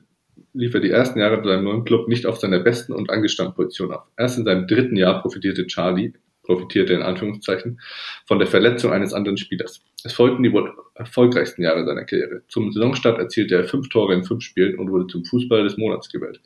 lief 0.53 0.73
er 0.73 0.79
die 0.79 0.91
ersten 0.91 1.19
Jahre 1.19 1.37
bei 1.37 1.49
seinem 1.49 1.65
neuen 1.65 1.83
Club 1.83 2.07
nicht 2.07 2.25
auf 2.25 2.37
seiner 2.39 2.59
besten 2.59 2.93
und 2.93 3.09
angestammten 3.09 3.55
Position 3.55 3.91
auf. 3.91 4.07
Erst 4.17 4.37
in 4.37 4.45
seinem 4.45 4.65
dritten 4.67 4.95
Jahr 4.95 5.21
profitierte 5.21 5.67
Charlie 5.67 6.13
profitierte 6.43 6.93
in 6.93 7.01
Anführungszeichen 7.01 7.79
von 8.25 8.39
der 8.39 8.47
Verletzung 8.47 8.91
eines 8.91 9.13
anderen 9.13 9.37
Spielers. 9.37 9.81
Es 10.03 10.13
folgten 10.13 10.43
die 10.43 10.51
wohl 10.51 10.73
erfolgreichsten 10.95 11.63
Jahre 11.63 11.85
seiner 11.85 12.03
Karriere. 12.03 12.43
Zum 12.47 12.71
Saisonstart 12.71 13.19
erzielte 13.19 13.55
er 13.55 13.63
fünf 13.63 13.89
Tore 13.89 14.13
in 14.13 14.23
fünf 14.23 14.43
Spielen 14.43 14.77
und 14.77 14.91
wurde 14.91 15.07
zum 15.07 15.23
Fußballer 15.25 15.63
des 15.63 15.77
Monats 15.77 16.09
gewählt. 16.09 16.41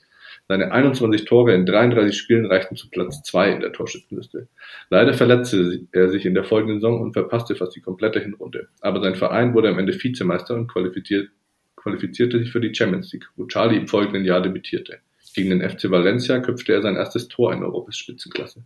Seine 0.47 0.71
21 0.71 1.25
Tore 1.25 1.53
in 1.53 1.65
33 1.65 2.17
Spielen 2.17 2.45
reichten 2.45 2.75
zu 2.75 2.89
Platz 2.89 3.21
zwei 3.23 3.51
in 3.51 3.59
der 3.59 3.73
Torschützenliste. 3.73 4.47
Leider 4.89 5.13
verletzte 5.13 5.81
er 5.91 6.09
sich 6.09 6.25
in 6.25 6.35
der 6.35 6.43
folgenden 6.43 6.79
Saison 6.79 7.01
und 7.01 7.13
verpasste 7.13 7.55
fast 7.55 7.75
die 7.75 7.81
komplette 7.81 8.19
Hinrunde. 8.19 8.69
Aber 8.81 9.01
sein 9.01 9.15
Verein 9.15 9.53
wurde 9.53 9.69
am 9.69 9.79
Ende 9.79 9.93
Vizemeister 9.93 10.55
und 10.55 10.67
qualifizierte 10.67 12.39
sich 12.39 12.51
für 12.51 12.61
die 12.61 12.73
Champions 12.73 13.11
League, 13.11 13.27
wo 13.35 13.45
Charlie 13.47 13.77
im 13.77 13.87
folgenden 13.87 14.23
Jahr 14.23 14.41
debütierte. 14.41 14.99
Gegen 15.37 15.51
den 15.51 15.61
FC 15.61 15.91
Valencia 15.91 16.39
köpfte 16.39 16.73
er 16.73 16.81
sein 16.81 16.95
erstes 16.95 17.27
Tor 17.27 17.53
in 17.53 17.61
Europas 17.61 17.95
Spitzenklasse. 17.95 18.63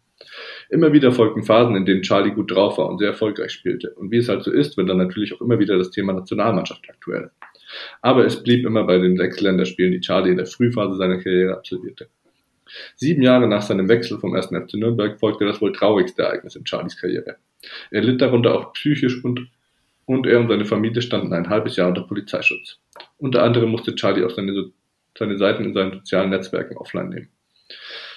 Immer 0.70 0.94
wieder 0.94 1.12
folgten 1.12 1.44
Phasen, 1.44 1.76
in 1.76 1.86
denen 1.86 2.02
Charlie 2.02 2.32
gut 2.32 2.50
drauf 2.50 2.78
war 2.78 2.88
und 2.88 3.00
sehr 3.00 3.10
erfolgreich 3.10 3.52
spielte. 3.52 3.90
Und 3.96 4.10
wie 4.10 4.20
es 4.20 4.30
halt 4.30 4.42
so 4.42 4.54
ist, 4.54 4.78
wird 4.78 4.88
dann 4.88 4.96
natürlich 4.96 5.34
auch 5.34 5.42
immer 5.42 5.60
wieder 5.60 5.78
das 5.78 5.92
Thema 5.92 6.14
Nationalmannschaft 6.14 6.90
aktuell. 6.90 7.30
Aber 8.02 8.26
es 8.26 8.42
blieb 8.42 8.66
immer 8.66 8.86
bei 8.86 9.00
den 9.00 9.18
sechs 9.18 9.42
Länderspielen, 9.42 9.92
die 9.92 10.00
Charlie 10.00 10.32
in 10.32 10.38
der 10.38 10.46
Frühphase 10.46 10.96
seiner 10.96 11.18
Karriere 11.18 11.58
absolvierte. 11.58 12.08
Sieben 12.96 13.22
Jahre 13.22 13.50
nach 13.50 13.64
seinem 13.64 13.90
Wechsel 13.90 14.18
vom 14.18 14.34
1. 14.34 14.46
FC 14.46 14.76
Nürnberg 14.76 15.20
folgte 15.20 15.44
das 15.44 15.60
wohl 15.60 15.74
traurigste 15.74 16.22
Ereignis 16.22 16.56
in 16.56 16.66
Charlies 16.66 16.96
Karriere. 16.96 17.36
Er 17.90 18.02
litt 18.02 18.22
darunter 18.22 18.56
auch 18.56 18.72
psychisch 18.72 19.22
und, 19.26 19.50
und 20.06 20.26
er 20.26 20.40
und 20.40 20.48
seine 20.48 20.64
Familie 20.64 21.02
standen 21.02 21.34
ein 21.34 21.50
halbes 21.50 21.76
Jahr 21.76 21.90
unter 21.90 22.04
Polizeischutz. 22.04 22.80
Unter 23.18 23.44
anderem 23.44 23.72
musste 23.72 23.94
Charlie 23.94 24.24
auch 24.24 24.32
seine 24.32 24.72
seine 25.17 25.38
Seiten 25.38 25.65
in 25.65 25.74
seinen 25.74 25.93
sozialen 25.93 26.30
Netzwerken 26.30 26.78
offline 26.78 27.10
nehmen. 27.10 27.30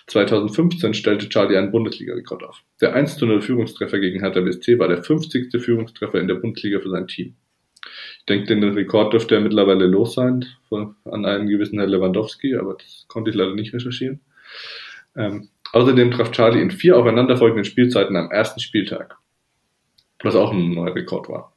2015 0.07 0.95
stellte 0.95 1.29
Charlie 1.29 1.57
einen 1.57 1.71
Bundesliga-Rekord 1.71 2.45
auf. 2.45 2.63
Der 2.81 2.95
1 2.95 3.21
0 3.21 3.41
Führungstreffer 3.41 3.99
gegen 3.99 4.21
Hertha 4.21 4.41
BSC 4.41 4.79
war 4.79 4.89
der 4.89 5.03
50. 5.03 5.51
Führungstreffer 5.63 6.21
in 6.21 6.29
der 6.29 6.35
Bundesliga 6.35 6.81
für 6.81 6.91
sein 6.91 7.07
Team. 7.07 7.37
Ich 8.19 8.25
denke, 8.27 8.47
den 8.47 8.65
Rekord 8.65 9.13
dürfte 9.13 9.35
er 9.35 9.41
mittlerweile 9.41 9.87
los 9.87 10.15
sein 10.15 10.47
an 10.71 11.25
einen 11.25 11.49
gewissen 11.49 11.79
Herr 11.79 11.87
Lewandowski, 11.87 12.57
aber 12.57 12.75
das 12.75 13.05
konnte 13.09 13.31
ich 13.31 13.37
leider 13.37 13.55
nicht 13.55 13.75
recherchieren. 13.75 14.21
Ähm, 15.17 15.49
außerdem 15.73 16.11
traf 16.11 16.31
Charlie 16.33 16.61
in 16.61 16.71
vier 16.71 16.97
aufeinanderfolgenden 16.97 17.65
Spielzeiten 17.65 18.17
am 18.17 18.31
ersten 18.31 18.61
Spieltag, 18.61 19.17
was 20.23 20.35
auch 20.35 20.53
ein 20.53 20.71
neuer 20.71 20.95
Rekord 20.95 21.29
war. 21.29 21.54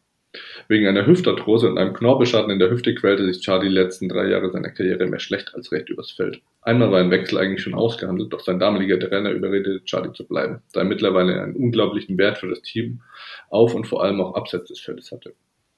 Wegen 0.67 0.87
einer 0.87 1.05
Hüftarthrose 1.05 1.69
und 1.69 1.77
einem 1.77 1.93
Knorpelschaden 1.93 2.51
in 2.51 2.59
der 2.59 2.69
Hüfte 2.69 2.93
quälte 2.95 3.25
sich 3.25 3.41
Charlie 3.41 3.69
die 3.69 3.75
letzten 3.75 4.09
drei 4.09 4.27
Jahre 4.27 4.51
seiner 4.51 4.69
Karriere 4.69 5.05
mehr 5.05 5.19
schlecht 5.19 5.53
als 5.55 5.71
recht 5.71 5.89
übers 5.89 6.11
Feld. 6.11 6.41
Einmal 6.61 6.91
war 6.91 6.99
ein 6.99 7.11
Wechsel 7.11 7.37
eigentlich 7.37 7.61
schon 7.61 7.73
ausgehandelt, 7.73 8.33
doch 8.33 8.41
sein 8.41 8.59
damaliger 8.59 8.99
Trainer 8.99 9.31
überredete 9.31 9.83
Charlie 9.85 10.11
zu 10.13 10.27
bleiben, 10.27 10.61
da 10.73 10.81
er 10.81 10.85
mittlerweile 10.85 11.41
einen 11.41 11.55
unglaublichen 11.55 12.17
Wert 12.17 12.37
für 12.39 12.49
das 12.49 12.61
Team 12.61 13.01
auf 13.49 13.73
und 13.73 13.87
vor 13.87 14.03
allem 14.03 14.19
auch 14.19 14.35
abseits 14.35 14.67
des 14.67 14.79
Feldes 14.79 15.11
hatte. 15.11 15.33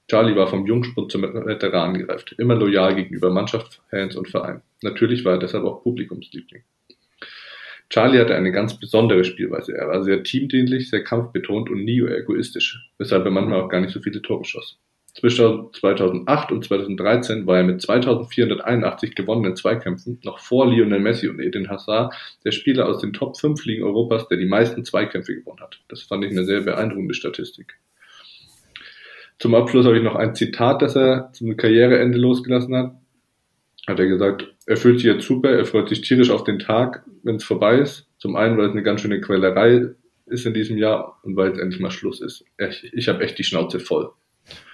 Charlie 0.08 0.34
war 0.34 0.48
vom 0.48 0.66
Jungspund 0.66 1.12
zum 1.12 1.22
Veteran 1.22 1.96
gereift, 1.96 2.34
immer 2.36 2.56
loyal 2.56 2.96
gegenüber 2.96 3.30
Mannschaft, 3.30 3.80
Fans 3.90 4.16
und 4.16 4.28
Verein. 4.28 4.60
Natürlich 4.82 5.24
war 5.24 5.34
er 5.34 5.38
deshalb 5.38 5.64
auch 5.64 5.84
Publikumsliebling. 5.84 6.64
Charlie 7.90 8.20
hatte 8.20 8.36
eine 8.36 8.52
ganz 8.52 8.78
besondere 8.78 9.24
Spielweise. 9.24 9.76
Er 9.76 9.88
war 9.88 10.02
sehr 10.04 10.22
teamdienlich, 10.22 10.90
sehr 10.90 11.02
kampfbetont 11.02 11.70
und 11.70 11.84
nie 11.84 12.00
egoistisch, 12.00 12.88
weshalb 12.98 13.24
er 13.24 13.32
manchmal 13.32 13.60
auch 13.60 13.68
gar 13.68 13.80
nicht 13.80 13.92
so 13.92 14.00
viele 14.00 14.22
Tore 14.22 14.44
schoss. 14.44 14.78
Zwischen 15.14 15.72
2008 15.72 16.52
und 16.52 16.64
2013 16.64 17.44
war 17.46 17.58
er 17.58 17.64
mit 17.64 17.82
2481 17.82 19.16
gewonnenen 19.16 19.56
Zweikämpfen 19.56 20.20
noch 20.22 20.38
vor 20.38 20.70
Lionel 20.70 21.00
Messi 21.00 21.28
und 21.28 21.40
Eden 21.40 21.68
Hazard 21.68 22.14
der 22.44 22.52
Spieler 22.52 22.88
aus 22.88 23.00
den 23.00 23.12
Top 23.12 23.36
5 23.36 23.64
Ligen 23.64 23.82
Europas, 23.82 24.28
der 24.28 24.38
die 24.38 24.46
meisten 24.46 24.84
Zweikämpfe 24.84 25.34
gewonnen 25.34 25.60
hat. 25.60 25.80
Das 25.88 26.02
fand 26.02 26.24
ich 26.24 26.30
eine 26.30 26.44
sehr 26.44 26.60
beeindruckende 26.60 27.14
Statistik. 27.14 27.76
Zum 29.40 29.54
Abschluss 29.54 29.86
habe 29.86 29.96
ich 29.96 30.04
noch 30.04 30.14
ein 30.14 30.36
Zitat, 30.36 30.80
das 30.80 30.94
er 30.94 31.32
zum 31.32 31.56
Karriereende 31.56 32.18
losgelassen 32.18 32.76
hat. 32.76 32.94
Hat 33.90 33.98
er 33.98 34.06
gesagt, 34.06 34.46
er 34.66 34.76
fühlt 34.76 35.00
sich 35.00 35.06
jetzt 35.06 35.26
super, 35.26 35.50
er 35.50 35.64
freut 35.64 35.88
sich 35.88 36.00
tierisch 36.02 36.30
auf 36.30 36.44
den 36.44 36.60
Tag, 36.60 37.04
wenn 37.24 37.36
es 37.36 37.44
vorbei 37.44 37.78
ist. 37.78 38.06
Zum 38.18 38.36
einen, 38.36 38.56
weil 38.56 38.66
es 38.66 38.70
eine 38.70 38.84
ganz 38.84 39.00
schöne 39.00 39.20
Quälerei 39.20 39.88
ist 40.26 40.46
in 40.46 40.54
diesem 40.54 40.78
Jahr 40.78 41.18
und 41.24 41.34
weil 41.34 41.50
es 41.50 41.58
endlich 41.58 41.80
mal 41.80 41.90
Schluss 41.90 42.20
ist. 42.20 42.44
Ich, 42.56 42.88
ich 42.94 43.08
habe 43.08 43.24
echt 43.24 43.36
die 43.36 43.42
Schnauze 43.42 43.80
voll. 43.80 44.12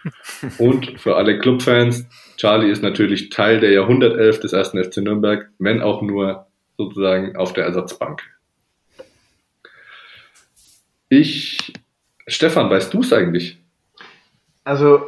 Und 0.59 1.01
für 1.01 1.17
alle 1.17 1.39
Clubfans, 1.39 2.07
Charlie 2.37 2.71
ist 2.71 2.83
natürlich 2.83 3.31
Teil 3.31 3.61
der 3.61 3.73
Jahrhundertelf 3.73 4.39
des 4.39 4.53
ersten 4.53 4.83
FC 4.83 4.99
Nürnberg, 4.99 5.49
wenn 5.59 5.81
auch 5.81 6.03
nur 6.03 6.47
sozusagen 6.77 7.37
auf 7.37 7.53
der 7.53 7.65
Ersatzbank. 7.65 8.23
Ich, 11.09 11.73
Stefan, 12.27 12.71
weißt 12.71 12.93
du 12.93 13.01
es 13.01 13.13
eigentlich? 13.13 13.59
Also, 14.65 15.03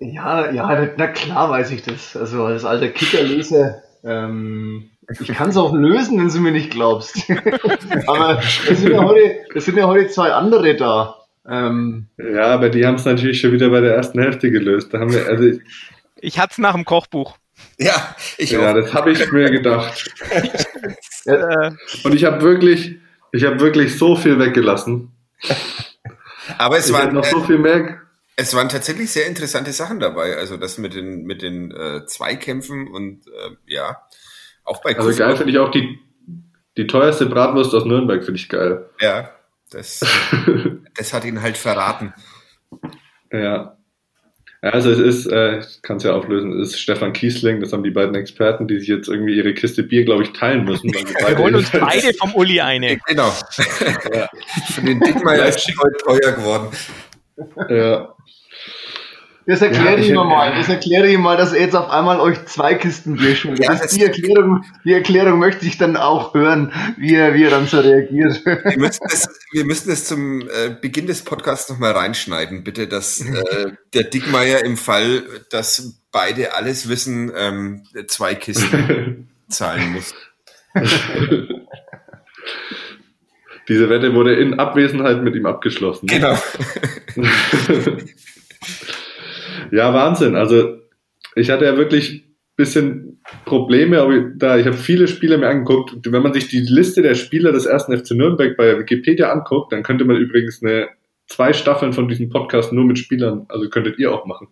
ja, 0.00 0.50
ja, 0.50 0.88
na 0.96 1.06
klar 1.08 1.50
weiß 1.50 1.70
ich 1.70 1.82
das. 1.82 2.16
Also 2.16 2.44
als 2.44 2.64
alter 2.64 2.88
Kickerleser, 2.88 3.82
ähm, 4.04 4.90
ich 5.20 5.28
kann 5.28 5.50
es 5.50 5.56
auch 5.56 5.74
lösen, 5.74 6.18
wenn 6.18 6.28
du 6.28 6.40
mir 6.40 6.52
nicht 6.52 6.70
glaubst. 6.70 7.16
aber 8.06 8.40
es 8.68 8.80
sind, 8.80 8.92
ja 8.92 9.04
heute, 9.04 9.36
es 9.54 9.64
sind 9.64 9.76
ja 9.76 9.86
heute 9.86 10.08
zwei 10.08 10.32
andere 10.32 10.76
da. 10.76 11.16
Ähm, 11.48 12.06
ja, 12.18 12.46
aber 12.46 12.68
die 12.68 12.86
haben 12.86 12.94
es 12.94 13.04
natürlich 13.04 13.40
schon 13.40 13.52
wieder 13.52 13.70
bei 13.70 13.80
der 13.80 13.94
ersten 13.94 14.20
Hälfte 14.20 14.50
gelöst. 14.50 14.94
Da 14.94 15.00
haben 15.00 15.12
wir, 15.12 15.26
also 15.26 15.44
ich, 15.44 15.60
ich 16.20 16.38
hatte 16.38 16.52
es 16.52 16.58
nach 16.58 16.74
dem 16.74 16.84
Kochbuch. 16.84 17.36
Ja, 17.78 18.14
ich 18.38 18.52
ja, 18.52 18.70
auch. 18.70 18.74
das 18.74 18.94
habe 18.94 19.10
ich 19.10 19.32
mir 19.32 19.50
gedacht. 19.50 20.10
ja, 21.24 21.72
und 22.04 22.14
ich 22.14 22.24
habe 22.24 22.40
wirklich, 22.42 22.96
ich 23.32 23.44
habe 23.44 23.60
wirklich 23.60 23.98
so 23.98 24.16
viel 24.16 24.38
weggelassen. 24.38 25.10
Aber 26.58 26.78
es 26.78 26.92
war 26.92 27.10
noch 27.10 27.24
so 27.24 27.40
viel 27.42 27.58
mehr. 27.58 28.02
Es 28.36 28.54
waren 28.54 28.68
tatsächlich 28.68 29.10
sehr 29.10 29.26
interessante 29.26 29.72
Sachen 29.72 30.00
dabei. 30.00 30.36
Also 30.36 30.56
das 30.56 30.78
mit 30.78 30.94
den 30.94 31.24
mit 31.24 31.42
den 31.42 31.70
äh, 31.70 32.06
Zweikämpfen 32.06 32.88
und 32.88 33.26
äh, 33.26 33.50
ja, 33.66 34.02
auch 34.64 34.82
bei. 34.82 34.96
Also 34.96 35.16
geil 35.16 35.36
finde 35.36 35.52
ich 35.52 35.58
auch 35.58 35.70
die 35.70 35.98
die 36.76 36.86
teuerste 36.86 37.26
Bratwurst 37.26 37.74
aus 37.74 37.84
Nürnberg 37.84 38.24
finde 38.24 38.40
ich 38.40 38.48
geil. 38.48 38.88
Ja, 39.00 39.30
das, 39.70 40.00
das 40.96 41.12
hat 41.12 41.24
ihn 41.24 41.42
halt 41.42 41.56
verraten. 41.56 42.14
Ja. 43.30 43.76
Also 44.60 44.92
es 44.92 45.00
ist, 45.00 45.26
äh, 45.26 45.58
ich 45.58 45.82
kann 45.82 45.96
es 45.96 46.04
ja 46.04 46.14
auflösen, 46.14 46.60
es 46.60 46.68
ist 46.68 46.80
Stefan 46.80 47.12
Kiesling, 47.12 47.60
das 47.60 47.72
haben 47.72 47.82
die 47.82 47.90
beiden 47.90 48.14
Experten, 48.14 48.68
die 48.68 48.78
sich 48.78 48.86
jetzt 48.86 49.08
irgendwie 49.08 49.36
ihre 49.36 49.54
Kiste 49.54 49.82
Bier, 49.82 50.04
glaube 50.04 50.22
ich, 50.22 50.32
teilen 50.34 50.64
müssen. 50.64 50.88
Wir 50.94 51.36
holen 51.36 51.56
uns 51.56 51.68
beide 51.70 52.14
vom 52.14 52.32
Uli 52.36 52.60
eine. 52.60 52.96
Genau. 53.08 53.34
ja. 54.14 54.30
Für 54.72 54.82
den 54.82 55.00
Dickmeier 55.00 55.46
ist 55.46 55.68
heute 55.82 55.96
teuer 56.04 56.32
geworden. 56.32 56.68
Ja. 57.68 58.14
Das 59.46 59.60
erkläre 59.60 59.96
ja, 59.96 59.98
ich 59.98 60.08
ihm 60.10 60.14
mal. 60.14 60.54
Das 60.54 60.68
erkläre 60.68 61.08
ich 61.08 61.18
mal, 61.18 61.36
dass 61.36 61.52
er 61.52 61.62
jetzt 61.62 61.74
auf 61.74 61.90
einmal 61.90 62.20
euch 62.20 62.44
zwei 62.44 62.74
Kisten 62.74 63.16
Bier 63.16 63.34
schuldet. 63.34 63.64
Ja, 63.64 63.74
die, 63.74 64.04
Erklärung, 64.04 64.64
die 64.84 64.92
Erklärung 64.92 65.40
möchte 65.40 65.66
ich 65.66 65.78
dann 65.78 65.96
auch 65.96 66.32
hören, 66.32 66.72
wie 66.96 67.16
er, 67.16 67.34
wie 67.34 67.42
er 67.42 67.50
dann 67.50 67.66
so 67.66 67.80
reagiert. 67.80 68.44
Wir 68.44 68.78
müssen 68.78 69.04
es, 69.10 69.28
wir 69.50 69.64
müssen 69.64 69.90
es 69.90 70.06
zum 70.06 70.42
äh, 70.42 70.76
Beginn 70.80 71.08
des 71.08 71.22
Podcasts 71.22 71.68
nochmal 71.68 71.92
reinschneiden, 71.92 72.62
bitte, 72.62 72.86
dass 72.86 73.20
äh, 73.20 73.72
der 73.94 74.04
Dickmeier 74.04 74.64
im 74.64 74.76
Fall, 74.76 75.24
dass 75.50 76.00
beide 76.12 76.54
alles 76.54 76.88
wissen, 76.88 77.32
ähm, 77.36 77.82
zwei 78.06 78.36
Kisten 78.36 79.28
zahlen 79.48 79.92
muss. 79.92 80.14
Diese 83.68 83.88
Wette 83.88 84.14
wurde 84.14 84.34
in 84.34 84.58
Abwesenheit 84.58 85.22
mit 85.22 85.34
ihm 85.36 85.46
abgeschlossen. 85.46 86.06
Genau. 86.06 86.36
Ja, 89.72 89.94
Wahnsinn. 89.94 90.36
Also 90.36 90.78
ich 91.34 91.50
hatte 91.50 91.64
ja 91.64 91.76
wirklich 91.76 92.24
bisschen 92.56 93.22
Probleme, 93.46 94.00
aber 94.00 94.20
da 94.36 94.58
ich 94.58 94.66
habe 94.66 94.76
viele 94.76 95.08
Spiele 95.08 95.38
mir 95.38 95.48
angeguckt. 95.48 95.94
Wenn 96.04 96.22
man 96.22 96.34
sich 96.34 96.48
die 96.48 96.60
Liste 96.60 97.00
der 97.00 97.14
Spieler 97.14 97.50
des 97.50 97.64
ersten 97.64 97.96
FC 97.96 98.10
Nürnberg 98.10 98.56
bei 98.58 98.78
Wikipedia 98.78 99.32
anguckt, 99.32 99.72
dann 99.72 99.82
könnte 99.82 100.04
man 100.04 100.16
übrigens 100.16 100.62
eine 100.62 100.90
zwei 101.26 101.54
Staffeln 101.54 101.94
von 101.94 102.08
diesem 102.08 102.28
Podcast 102.28 102.72
nur 102.72 102.84
mit 102.84 102.98
Spielern, 102.98 103.46
also 103.48 103.70
könntet 103.70 103.98
ihr 103.98 104.12
auch 104.12 104.26
machen. 104.26 104.48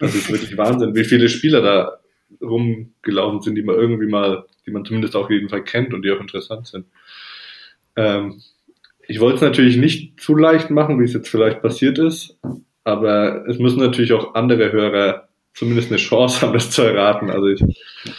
Das 0.00 0.14
ist 0.16 0.30
wirklich 0.30 0.56
Wahnsinn, 0.58 0.96
wie 0.96 1.04
viele 1.04 1.28
Spieler 1.28 1.62
da 1.62 1.98
rumgelaufen 2.42 3.40
sind, 3.42 3.54
die 3.54 3.62
man 3.62 3.76
irgendwie 3.76 4.06
mal, 4.06 4.44
die 4.66 4.72
man 4.72 4.84
zumindest 4.84 5.14
auch 5.14 5.30
jeden 5.30 5.48
Fall 5.48 5.62
kennt 5.62 5.94
und 5.94 6.02
die 6.02 6.10
auch 6.10 6.20
interessant 6.20 6.66
sind. 6.66 6.86
Ähm, 7.96 8.40
ich 9.08 9.20
wollte 9.20 9.36
es 9.36 9.42
natürlich 9.42 9.76
nicht 9.76 10.20
zu 10.20 10.34
leicht 10.34 10.70
machen, 10.70 11.00
wie 11.00 11.04
es 11.04 11.12
jetzt 11.12 11.28
vielleicht 11.28 11.62
passiert 11.62 11.98
ist, 11.98 12.38
aber 12.84 13.46
es 13.48 13.58
müssen 13.58 13.80
natürlich 13.80 14.12
auch 14.12 14.34
andere 14.34 14.72
Hörer 14.72 15.28
zumindest 15.54 15.88
eine 15.90 15.96
Chance 15.96 16.40
haben, 16.42 16.52
das 16.52 16.70
zu 16.70 16.82
erraten. 16.82 17.30
Also 17.30 17.46
ich, 17.46 17.64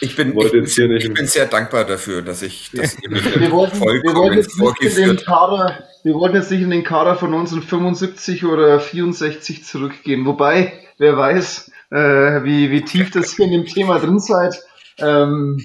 ich 0.00 0.16
bin, 0.16 0.34
wollte 0.34 0.56
ich, 0.56 0.62
jetzt 0.64 0.74
hier 0.74 0.88
nicht. 0.88 1.06
Ich 1.06 1.14
bin 1.14 1.26
sehr 1.26 1.46
dankbar 1.46 1.84
dafür, 1.84 2.22
dass 2.22 2.42
ich, 2.42 2.70
dass 2.72 2.98
ihr 3.02 3.10
mich 3.10 3.24
wir 3.24 3.50
wollten, 3.50 3.80
wir 3.80 4.14
wollten 4.14 4.36
jetzt 4.36 4.58
nicht 4.58 4.98
in 4.98 5.08
den 5.08 5.16
Kader, 5.16 5.84
wir 6.02 6.14
wollten 6.14 6.36
jetzt 6.36 6.50
nicht 6.50 6.62
in 6.62 6.70
den 6.70 6.84
Kader 6.84 7.16
von 7.16 7.32
1975 7.32 8.44
oder 8.44 8.80
64 8.80 9.64
zurückgehen. 9.64 10.26
Wobei, 10.26 10.72
wer 10.98 11.16
weiß, 11.16 11.70
äh, 11.90 12.44
wie, 12.44 12.70
wie 12.70 12.82
tief 12.82 13.10
das 13.10 13.34
hier 13.34 13.46
in 13.46 13.52
dem 13.52 13.66
Thema 13.66 13.98
drin 13.98 14.18
seid. 14.18 14.60
Ähm, 14.98 15.64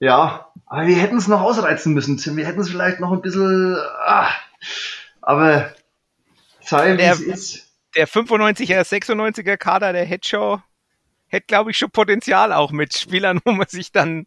ja, 0.00 0.48
aber 0.66 0.86
wir 0.86 0.96
hätten 0.96 1.16
es 1.16 1.28
noch 1.28 1.40
ausreizen 1.40 1.94
müssen, 1.94 2.16
Tim. 2.16 2.36
Wir 2.36 2.46
hätten 2.46 2.60
es 2.60 2.70
vielleicht 2.70 3.00
noch 3.00 3.12
ein 3.12 3.22
bisschen, 3.22 3.76
ah, 4.04 4.30
aber 5.20 5.72
sei 6.60 6.96
wie 6.96 7.02
es 7.02 7.20
ist 7.20 7.64
der 7.94 8.08
95er, 8.08 8.80
96er 8.82 9.56
Kader 9.56 9.92
der 9.92 10.04
Headshow 10.04 10.60
hätte, 11.26 11.46
glaube 11.46 11.70
ich, 11.70 11.78
schon 11.78 11.90
Potenzial 11.90 12.52
auch 12.52 12.70
mit 12.70 12.96
Spielern, 12.96 13.40
wo 13.44 13.52
man 13.52 13.68
sich 13.68 13.92
dann 13.92 14.26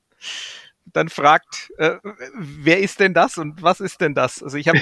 dann 0.93 1.09
fragt, 1.09 1.69
äh, 1.79 1.97
wer 2.33 2.79
ist 2.79 3.01
denn 3.01 3.13
das 3.13 3.37
und 3.37 3.61
was 3.61 3.81
ist 3.81 3.99
denn 3.99 4.15
das? 4.15 4.41
Also 4.41 4.55
ich 4.55 4.69
habe 4.69 4.79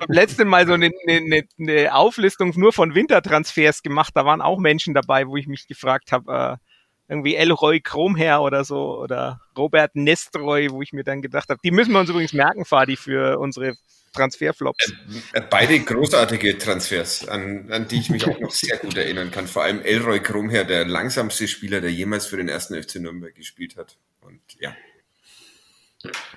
hab 0.00 0.08
letzten 0.08 0.48
Mal 0.48 0.66
so 0.66 0.72
eine, 0.72 0.90
eine, 1.06 1.42
eine 1.58 1.94
Auflistung 1.94 2.54
nur 2.56 2.72
von 2.72 2.94
Wintertransfers 2.94 3.82
gemacht. 3.82 4.12
Da 4.16 4.24
waren 4.24 4.40
auch 4.40 4.58
Menschen 4.58 4.94
dabei, 4.94 5.28
wo 5.28 5.36
ich 5.36 5.46
mich 5.46 5.68
gefragt 5.68 6.10
habe, 6.10 6.58
äh, 6.58 6.71
irgendwie 7.12 7.36
Elroy 7.36 7.80
Kromherr 7.80 8.40
oder 8.40 8.64
so 8.64 8.98
oder 8.98 9.40
Robert 9.56 9.94
Nestroy, 9.94 10.70
wo 10.70 10.82
ich 10.82 10.92
mir 10.92 11.04
dann 11.04 11.20
gedacht 11.20 11.50
habe, 11.50 11.60
die 11.62 11.70
müssen 11.70 11.92
wir 11.92 12.00
uns 12.00 12.08
übrigens 12.08 12.32
merken, 12.32 12.64
Fadi, 12.64 12.96
für 12.96 13.38
unsere 13.38 13.74
Transferflops. 14.14 14.92
Äh, 15.32 15.38
äh, 15.38 15.42
beide 15.48 15.78
großartige 15.78 16.58
Transfers, 16.58 17.28
an, 17.28 17.70
an 17.70 17.86
die 17.86 18.00
ich 18.00 18.10
mich 18.10 18.26
auch 18.26 18.38
noch 18.40 18.50
sehr 18.50 18.78
gut 18.78 18.96
erinnern 18.96 19.30
kann. 19.30 19.46
Vor 19.46 19.62
allem 19.62 19.80
Elroy 19.82 20.20
Kromherr, 20.20 20.64
der 20.64 20.86
langsamste 20.86 21.48
Spieler, 21.48 21.80
der 21.80 21.92
jemals 21.92 22.26
für 22.26 22.36
den 22.38 22.48
ersten 22.48 22.80
FC 22.80 22.96
Nürnberg 22.96 23.34
gespielt 23.34 23.76
hat. 23.76 23.96
Und 24.22 24.40
ja. 24.58 24.74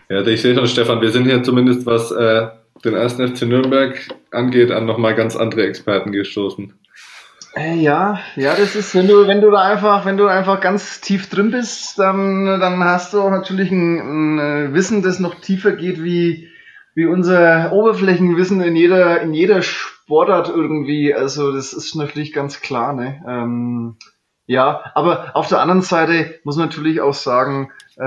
Ja, 0.10 0.26
ich 0.28 0.42
sehe 0.42 0.56
schon, 0.56 0.68
Stefan, 0.68 1.02
wir 1.02 1.12
sind 1.12 1.26
hier 1.26 1.42
zumindest, 1.42 1.86
was 1.86 2.12
äh, 2.12 2.48
den 2.84 2.94
ersten 2.94 3.36
FC 3.36 3.44
Nürnberg 3.44 4.00
angeht, 4.32 4.72
an 4.72 4.86
nochmal 4.86 5.16
ganz 5.16 5.36
andere 5.36 5.66
Experten 5.66 6.12
gestoßen. 6.12 6.74
Äh, 7.58 7.76
ja, 7.76 8.20
ja, 8.36 8.54
das 8.56 8.76
ist, 8.76 8.94
wenn 8.96 9.08
du, 9.08 9.28
wenn 9.28 9.40
du 9.42 9.50
da 9.50 9.62
einfach, 9.62 10.06
wenn 10.06 10.18
du 10.18 10.28
einfach 10.28 10.60
ganz 10.60 11.00
tief 11.00 11.30
drin 11.30 11.52
bist, 11.52 11.98
dann, 11.98 12.46
dann 12.60 12.84
hast 12.84 13.14
du 13.14 13.22
auch 13.22 13.30
natürlich 13.30 13.72
ein, 13.72 14.40
ein 14.40 14.74
Wissen, 14.74 15.02
das 15.02 15.20
noch 15.20 15.36
tiefer 15.36 15.72
geht 15.72 16.04
wie, 16.04 16.50
wie 16.96 17.06
unser 17.06 17.72
Oberflächenwissen 17.72 18.62
in 18.62 18.76
jeder, 18.76 19.22
in 19.22 19.34
jeder 19.34 19.62
Sportart 19.62 20.50
irgendwie. 20.50 21.14
Also 21.16 21.54
das 21.54 21.72
ist 21.72 21.96
natürlich 21.96 22.34
ganz 22.34 22.60
klar, 22.60 22.92
ne? 22.94 23.22
Ähm, 23.26 23.96
Ja, 24.48 24.92
aber 24.94 25.32
auf 25.34 25.48
der 25.48 25.60
anderen 25.62 25.82
Seite 25.82 26.40
muss 26.44 26.58
man 26.58 26.68
natürlich 26.68 27.00
auch 27.02 27.14
sagen, 27.16 27.72
äh, 27.98 28.04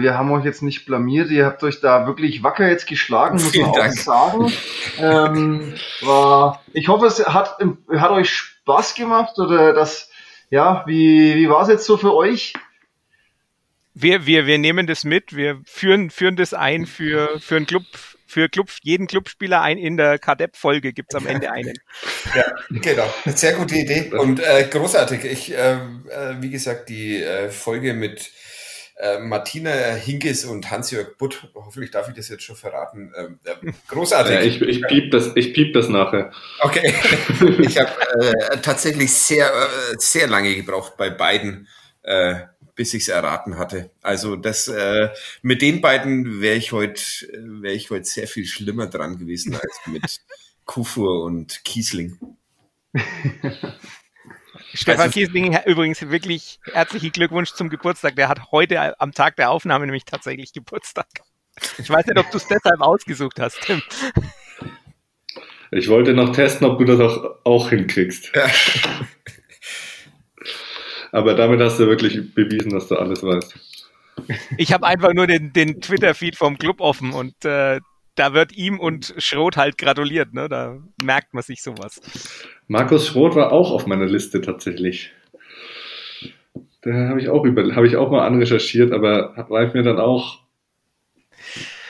wir 0.00 0.16
haben 0.18 0.32
euch 0.32 0.44
jetzt 0.44 0.62
nicht 0.62 0.86
blamiert, 0.86 1.30
ihr 1.30 1.44
habt 1.46 1.62
euch 1.62 1.80
da 1.80 2.06
wirklich 2.06 2.42
wacker 2.42 2.68
jetzt 2.68 2.88
geschlagen, 2.88 3.34
muss 3.34 3.50
Vielen 3.50 3.66
man 3.66 3.74
Dank. 3.74 3.92
auch 3.92 3.96
sagen. 3.96 4.52
ähm, 4.98 5.74
war, 6.00 6.62
ich 6.72 6.88
hoffe, 6.88 7.06
es 7.06 7.24
hat, 7.28 7.58
hat 7.96 8.10
euch 8.10 8.57
Spaß 8.68 8.94
gemacht 8.94 9.38
oder 9.38 9.72
das, 9.72 10.10
ja, 10.50 10.84
wie, 10.86 11.36
wie 11.36 11.48
war 11.48 11.62
es 11.62 11.68
jetzt 11.68 11.86
so 11.86 11.96
für 11.96 12.14
euch? 12.14 12.52
Wir, 13.94 14.26
wir, 14.26 14.46
wir 14.46 14.58
nehmen 14.58 14.86
das 14.86 15.04
mit, 15.04 15.34
wir 15.34 15.60
führen, 15.64 16.10
führen 16.10 16.36
das 16.36 16.52
ein 16.52 16.84
für, 16.84 17.40
für 17.40 17.56
einen 17.56 17.66
Club, 17.66 17.84
für 18.26 18.50
Club, 18.50 18.68
jeden 18.82 19.06
Clubspieler 19.06 19.62
ein 19.62 19.78
in 19.78 19.96
der 19.96 20.18
KDEP-Folge 20.18 20.92
gibt's 20.92 21.14
am 21.14 21.26
Ende 21.26 21.50
einen. 21.50 21.78
Ja, 22.36 22.44
genau. 22.68 23.12
Eine 23.24 23.36
sehr 23.36 23.54
gute 23.54 23.74
Idee 23.74 24.12
und 24.12 24.38
äh, 24.38 24.68
großartig. 24.70 25.24
Ich, 25.24 25.52
äh, 25.52 25.72
äh, 25.72 25.78
wie 26.40 26.50
gesagt, 26.50 26.90
die 26.90 27.22
äh, 27.22 27.48
Folge 27.48 27.94
mit 27.94 28.30
äh, 28.98 29.20
Martina 29.20 29.70
Hinkes 29.70 30.44
und 30.44 30.70
Hans-Jörg 30.70 31.16
Butt, 31.18 31.48
hoffentlich 31.54 31.92
darf 31.92 32.08
ich 32.08 32.16
das 32.16 32.28
jetzt 32.28 32.42
schon 32.42 32.56
verraten. 32.56 33.12
Äh, 33.14 33.72
großartig. 33.86 34.34
Ja, 34.34 34.40
ich, 34.40 34.60
ich, 34.60 34.82
piep 34.82 35.12
das, 35.12 35.30
ich 35.36 35.54
piep 35.54 35.72
das 35.72 35.88
nachher. 35.88 36.32
Okay. 36.60 36.92
ich 37.60 37.78
habe 37.78 37.92
äh, 38.20 38.58
tatsächlich 38.60 39.12
sehr, 39.12 39.46
äh, 39.46 39.94
sehr 39.98 40.26
lange 40.26 40.52
gebraucht 40.54 40.96
bei 40.96 41.10
beiden, 41.10 41.68
äh, 42.02 42.40
bis 42.74 42.92
ich 42.92 43.02
es 43.02 43.08
erraten 43.08 43.56
hatte. 43.56 43.90
Also 44.02 44.36
das 44.36 44.70
mit 45.42 45.62
den 45.62 45.80
beiden 45.80 46.40
wäre 46.40 46.56
ich 46.56 46.70
heute 46.70 47.02
wäre 47.32 47.74
ich 47.74 47.90
heute 47.90 48.04
sehr 48.04 48.28
viel 48.28 48.46
schlimmer 48.46 48.86
dran 48.86 49.18
gewesen 49.18 49.54
als 49.54 49.80
mit 49.86 50.20
Kufur 50.64 51.24
und 51.24 51.64
Kiesling. 51.64 52.18
Stefan 54.74 55.02
Also- 55.02 55.12
Kiesling, 55.14 55.58
übrigens 55.66 56.00
wirklich 56.08 56.58
herzlichen 56.72 57.12
Glückwunsch 57.12 57.52
zum 57.52 57.68
Geburtstag. 57.70 58.16
Der 58.16 58.28
hat 58.28 58.50
heute 58.52 59.00
am 59.00 59.12
Tag 59.12 59.36
der 59.36 59.50
Aufnahme 59.50 59.86
nämlich 59.86 60.04
tatsächlich 60.04 60.52
Geburtstag. 60.52 61.06
Ich 61.78 61.90
weiß 61.90 62.06
nicht, 62.06 62.18
ob 62.18 62.30
du 62.30 62.36
es 62.36 62.46
deshalb 62.46 62.80
ausgesucht 62.80 63.40
hast, 63.40 63.60
Tim. 63.62 63.82
Ich 65.70 65.88
wollte 65.88 66.14
noch 66.14 66.32
testen, 66.32 66.66
ob 66.66 66.78
du 66.78 66.84
das 66.84 67.00
auch, 67.00 67.36
auch 67.44 67.70
hinkriegst. 67.70 68.32
Ja. 68.34 68.46
Aber 71.12 71.34
damit 71.34 71.60
hast 71.60 71.78
du 71.78 71.86
wirklich 71.86 72.34
bewiesen, 72.34 72.72
dass 72.72 72.88
du 72.88 72.96
alles 72.96 73.22
weißt. 73.22 73.58
Ich 74.56 74.72
habe 74.72 74.86
einfach 74.86 75.14
nur 75.14 75.26
den, 75.26 75.52
den 75.52 75.80
Twitter-Feed 75.80 76.36
vom 76.36 76.58
Club 76.58 76.80
offen 76.80 77.12
und 77.12 77.44
äh, 77.44 77.80
da 78.18 78.34
wird 78.34 78.52
ihm 78.52 78.80
und 78.80 79.14
Schroth 79.18 79.56
halt 79.56 79.78
gratuliert. 79.78 80.34
Ne? 80.34 80.48
Da 80.48 80.78
merkt 81.02 81.34
man 81.34 81.42
sich 81.42 81.62
sowas. 81.62 82.00
Markus 82.66 83.06
Schroth 83.06 83.34
war 83.34 83.52
auch 83.52 83.70
auf 83.70 83.86
meiner 83.86 84.06
Liste 84.06 84.40
tatsächlich. 84.40 85.12
Da 86.82 86.92
habe 87.08 87.20
ich 87.20 87.28
auch 87.28 87.44
über, 87.44 87.74
habe 87.74 87.86
ich 87.86 87.96
auch 87.96 88.10
mal 88.10 88.26
anrecherchiert, 88.26 88.92
aber 88.92 89.46
war 89.48 89.64
ich 89.64 89.74
mir 89.74 89.82
dann 89.82 89.98
auch 89.98 90.40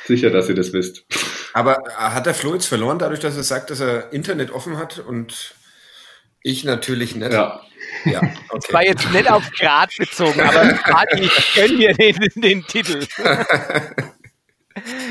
sicher, 0.06 0.30
dass 0.30 0.48
ihr 0.48 0.54
das 0.54 0.72
wisst. 0.72 1.04
Aber 1.52 1.78
hat 1.96 2.26
der 2.26 2.34
Flo 2.34 2.54
jetzt 2.54 2.66
verloren, 2.66 2.98
dadurch, 2.98 3.20
dass 3.20 3.36
er 3.36 3.42
sagt, 3.42 3.70
dass 3.70 3.80
er 3.80 4.12
Internet 4.12 4.50
offen 4.50 4.78
hat 4.78 4.98
und 4.98 5.54
ich 6.42 6.64
natürlich 6.64 7.14
nicht? 7.16 7.32
Ja. 7.32 7.60
ja 8.04 8.20
Das 8.52 8.72
war 8.72 8.80
okay. 8.80 8.90
jetzt 8.90 9.12
nicht 9.12 9.30
auf 9.30 9.50
Grad 9.52 9.94
bezogen, 9.98 10.40
aber 10.40 10.72
Party, 10.84 11.22
ich 11.22 11.54
gönn 11.54 11.76
mir 11.76 11.92
den, 11.94 12.16
den 12.36 12.64
Titel. 12.64 13.06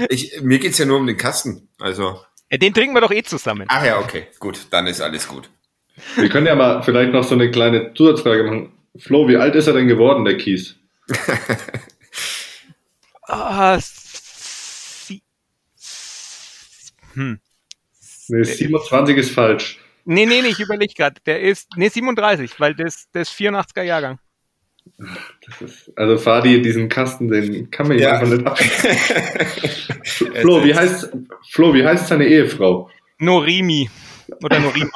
ich, 0.10 0.41
mir 0.41 0.60
geht's 0.60 0.77
ja 0.77 0.86
nur 0.86 0.97
um 0.97 1.07
den 1.07 1.17
Kasten. 1.17 1.67
Also, 1.79 2.21
Ja, 2.51 2.57
Den 2.57 2.73
trinken 2.73 2.95
wir 2.95 3.01
doch 3.01 3.12
eh 3.12 3.23
zusammen. 3.23 3.65
ach 3.69 3.86
ja, 3.86 3.99
okay, 3.99 4.27
gut, 4.39 4.67
dann 4.71 4.88
ist 4.88 5.01
alles 5.01 5.27
gut. 5.27 5.49
Wir 6.15 6.29
können 6.29 6.45
ja 6.47 6.55
mal 6.55 6.83
vielleicht 6.83 7.12
noch 7.12 7.23
so 7.23 7.33
eine 7.36 7.49
kleine 7.51 7.93
Zusatzfrage 7.93 8.43
machen. 8.43 8.71
Flo, 8.97 9.27
wie 9.27 9.38
alt 9.38 9.55
ist 9.55 9.67
er 9.67 9.73
denn 9.73 9.88
geworden, 9.88 10.25
der 10.25 10.38
Kies? 10.38 10.75
Ah, 13.29 13.77
sie, 13.81 15.21
hm. 17.13 17.39
Nee, 18.29 18.43
27 18.43 19.17
ist 19.17 19.31
falsch. 19.31 19.79
Nee, 20.05 20.25
nee, 20.25 20.41
nee, 20.41 20.47
ich 20.47 20.60
überlege 20.62 20.93
gerade. 20.93 21.19
Der 21.25 21.41
ist, 21.41 21.67
nee, 21.75 21.89
37, 21.89 22.57
weil 22.60 22.73
das, 22.73 23.07
das 23.12 23.29
ist 23.29 23.38
84er 23.38 23.81
Jahrgang. 23.83 24.19
Das 25.45 25.62
ist, 25.62 25.91
also 25.97 26.17
Fadi, 26.17 26.62
diesen 26.62 26.89
Kasten, 26.89 27.30
den 27.30 27.69
kann 27.71 27.88
man 27.88 28.00
ja 28.00 28.13
einfach 28.17 28.28
nicht 28.36 28.45
ab. 28.47 28.58
Flo, 30.41 30.63
wie 30.63 30.76
heißt, 30.76 31.10
Flo, 31.52 31.73
wie 31.73 31.86
heißt 31.86 32.08
seine 32.08 32.26
Ehefrau? 32.28 32.89
Norimi. 33.19 33.89
Oder 34.43 34.60
Norima. 34.60 34.91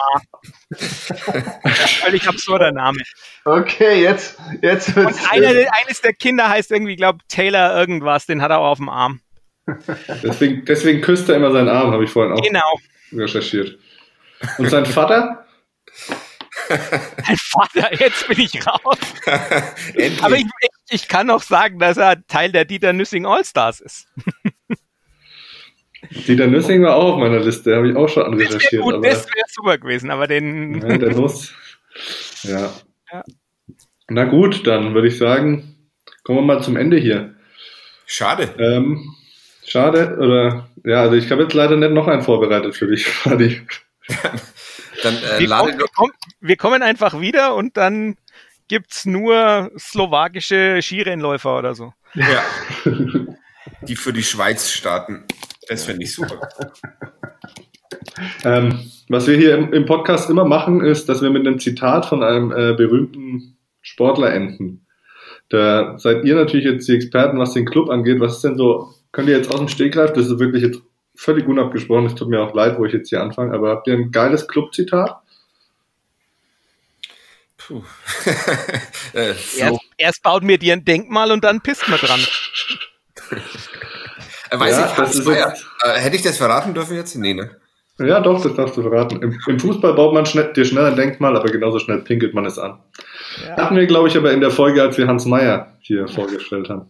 Völlig 0.75 2.27
absurder 2.27 2.71
Name. 2.71 2.99
Okay, 3.45 4.01
jetzt, 4.04 4.38
jetzt 4.62 4.89
Und 4.89 4.95
wird's. 4.97 5.30
einer, 5.32 5.49
eines 5.49 6.01
der 6.01 6.13
Kinder 6.13 6.49
heißt 6.49 6.71
irgendwie, 6.71 6.95
glaube 6.97 7.19
Taylor 7.30 7.75
irgendwas, 7.80 8.25
den 8.25 8.41
hat 8.41 8.51
er 8.51 8.60
auch 8.60 8.71
auf 8.71 8.77
dem 8.77 8.89
Arm. 8.89 9.21
Deswegen, 10.23 10.65
deswegen 10.65 11.01
küsst 11.01 11.30
er 11.30 11.38
immer 11.38 11.51
seinen 11.51 11.69
Arm, 11.69 11.91
habe 11.91 12.04
ich 12.04 12.10
vorhin 12.10 12.34
auch 12.34 12.41
Genau. 12.43 12.73
recherchiert. 13.13 13.77
Und 14.58 14.69
sein 14.69 14.86
Vater? 14.86 15.45
Mein 17.27 17.38
Vater, 17.38 17.99
jetzt 17.99 18.27
bin 18.27 18.39
ich 18.39 18.65
raus. 18.65 18.97
Endlich. 19.95 20.23
Aber 20.23 20.36
ich, 20.36 20.45
ich, 20.45 20.69
ich 21.01 21.07
kann 21.07 21.27
noch 21.27 21.41
sagen, 21.41 21.79
dass 21.79 21.97
er 21.97 22.25
Teil 22.27 22.51
der 22.51 22.65
Dieter 22.65 22.93
Nüssing 22.93 23.25
Allstars 23.25 23.81
ist. 23.81 24.07
Dieter 26.27 26.47
Nüssing 26.47 26.84
war 26.84 26.95
auch 26.95 27.13
auf 27.13 27.19
meiner 27.19 27.39
Liste, 27.39 27.75
habe 27.75 27.89
ich 27.89 27.95
auch 27.95 28.10
schon 28.10 28.23
anrecherchiert. 28.23 28.81
gut, 28.81 28.95
Aber 28.95 29.07
das 29.07 29.25
wäre 29.27 29.45
super 29.49 29.77
gewesen, 29.77 30.10
aber 30.10 30.27
den. 30.27 30.81
ja, 30.81 30.97
der 30.97 31.15
muss. 31.15 31.53
Ja. 32.43 32.71
Ja. 33.12 33.23
Na 34.10 34.25
gut, 34.25 34.65
dann 34.67 34.93
würde 34.93 35.07
ich 35.07 35.17
sagen, 35.17 35.75
kommen 36.23 36.39
wir 36.39 36.55
mal 36.55 36.62
zum 36.63 36.75
Ende 36.75 36.97
hier. 36.97 37.36
Schade. 38.05 38.53
Ähm, 38.57 39.15
schade, 39.65 40.17
oder 40.19 40.69
ja, 40.84 41.01
also 41.01 41.15
ich 41.15 41.31
habe 41.31 41.43
jetzt 41.43 41.53
leider 41.53 41.77
nicht 41.77 41.91
noch 41.91 42.07
einen 42.07 42.23
vorbereitet 42.23 42.75
für 42.75 42.88
dich, 42.88 43.05
Fadi. 43.07 43.62
Dann 45.03 45.15
äh, 45.15 45.39
wir, 45.39 45.47
lade 45.47 45.63
kommen, 45.63 45.79
wir, 45.79 45.87
kommen, 45.87 46.11
wir 46.39 46.57
kommen 46.57 46.81
einfach 46.83 47.19
wieder 47.19 47.55
und 47.55 47.77
dann 47.77 48.17
gibt's 48.67 49.05
nur 49.05 49.71
slowakische 49.77 50.79
Skirennläufer 50.81 51.57
oder 51.57 51.75
so. 51.75 51.93
ja, 52.13 52.43
die 53.81 53.95
für 53.95 54.13
die 54.13 54.23
Schweiz 54.23 54.69
starten. 54.69 55.25
Das 55.67 55.85
finde 55.85 56.03
ich 56.03 56.15
super. 56.15 56.49
Ähm, 58.43 58.91
was 59.09 59.27
wir 59.27 59.37
hier 59.37 59.55
im, 59.55 59.73
im 59.73 59.85
Podcast 59.85 60.29
immer 60.29 60.45
machen, 60.45 60.83
ist, 60.83 61.09
dass 61.09 61.21
wir 61.21 61.29
mit 61.29 61.45
einem 61.45 61.59
Zitat 61.59 62.05
von 62.05 62.23
einem 62.23 62.51
äh, 62.51 62.73
berühmten 62.73 63.57
Sportler 63.81 64.33
enden. 64.33 64.85
Da 65.49 65.97
seid 65.97 66.23
ihr 66.23 66.35
natürlich 66.35 66.65
jetzt 66.65 66.87
die 66.87 66.95
Experten, 66.95 67.37
was 67.37 67.53
den 67.53 67.65
Club 67.65 67.89
angeht. 67.89 68.19
Was 68.19 68.35
ist 68.35 68.43
denn 68.43 68.55
so, 68.55 68.93
könnt 69.11 69.27
ihr 69.27 69.35
jetzt 69.35 69.51
aus 69.51 69.59
dem 69.59 69.67
Stegreif, 69.67 70.13
das 70.13 70.27
ist 70.27 70.39
wirklich 70.39 70.63
jetzt 70.63 70.81
völlig 71.21 71.47
unabgesprochen, 71.47 72.07
es 72.07 72.15
tut 72.15 72.29
mir 72.29 72.41
auch 72.41 72.53
leid, 72.53 72.77
wo 72.79 72.86
ich 72.86 72.93
jetzt 72.93 73.10
hier 73.10 73.21
anfange, 73.21 73.53
aber 73.53 73.69
habt 73.69 73.88
ihr 73.88 73.93
ein 73.93 74.12
geiles 74.12 74.47
Club-Zitat? 74.47 75.17
Puh. 77.57 77.84
äh, 79.13 79.34
Flo, 79.34 79.60
Erst, 79.65 79.81
erst 79.97 80.23
baut 80.23 80.43
mir 80.43 80.57
dir 80.57 80.73
ein 80.73 80.84
Denkmal 80.84 81.31
und 81.31 81.43
dann 81.43 81.62
pisst 81.62 81.88
man 81.88 81.99
dran. 81.99 82.19
äh, 84.49 84.60
weiß 84.60 84.71
Ja, 84.77 84.86
ich, 84.88 84.91
das 84.93 85.15
ist 85.15 85.27
jetzt- 85.27 85.65
Äh, 85.84 85.99
hätte 85.99 86.15
ich 86.15 86.23
das 86.23 86.38
verraten 86.38 86.73
dürfen 86.73 86.95
jetzt? 86.95 87.15
Nee, 87.15 87.34
ne? 87.36 87.55
Ja, 87.99 88.19
doch, 88.19 88.41
das 88.41 88.55
darfst 88.55 88.75
du 88.77 88.81
verraten. 88.81 89.21
Im, 89.21 89.39
im 89.47 89.60
Fußball 89.60 89.93
baut 89.93 90.13
man 90.15 90.25
schnell, 90.25 90.51
dir 90.53 90.65
schnell 90.65 90.86
ein 90.86 90.95
Denkmal, 90.95 91.36
aber 91.38 91.51
genauso 91.51 91.77
schnell 91.77 91.99
pinkelt 91.99 92.34
man 92.34 92.45
es 92.45 92.57
an. 92.57 92.79
Ja. 93.45 93.57
Hatten 93.57 93.75
wir, 93.75 93.86
glaube 93.86 94.07
ich, 94.07 94.17
aber 94.17 94.31
in 94.31 94.41
der 94.41 94.49
Folge, 94.49 94.81
als 94.81 94.97
wir 94.97 95.05
Hans 95.07 95.25
Meyer 95.25 95.77
hier 95.81 96.07
vorgestellt 96.07 96.67
haben. 96.69 96.89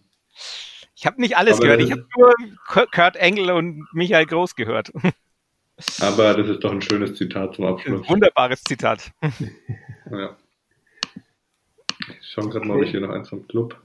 Ich 1.02 1.06
habe 1.06 1.20
nicht 1.20 1.36
alles 1.36 1.54
Aber 1.56 1.62
gehört. 1.64 1.80
Ich 1.80 1.90
habe 1.90 2.06
nur 2.16 2.32
Kur- 2.68 2.86
Kurt 2.88 3.16
Engel 3.16 3.50
und 3.50 3.88
Michael 3.92 4.24
Groß 4.24 4.54
gehört. 4.54 4.92
Aber 6.00 6.34
das 6.34 6.46
ist 6.46 6.60
doch 6.62 6.70
ein 6.70 6.80
schönes 6.80 7.16
Zitat 7.16 7.56
zum 7.56 7.64
Abschluss. 7.64 8.08
Wunderbares 8.08 8.62
Zitat. 8.62 9.10
Ja. 10.10 10.36
Ich 12.20 12.28
schaue 12.32 12.48
gerade 12.50 12.66
mal, 12.66 12.76
ob 12.76 12.82
ich 12.84 12.90
hier 12.90 13.00
noch 13.00 13.10
eins 13.10 13.28
vom 13.28 13.46
Club. 13.48 13.76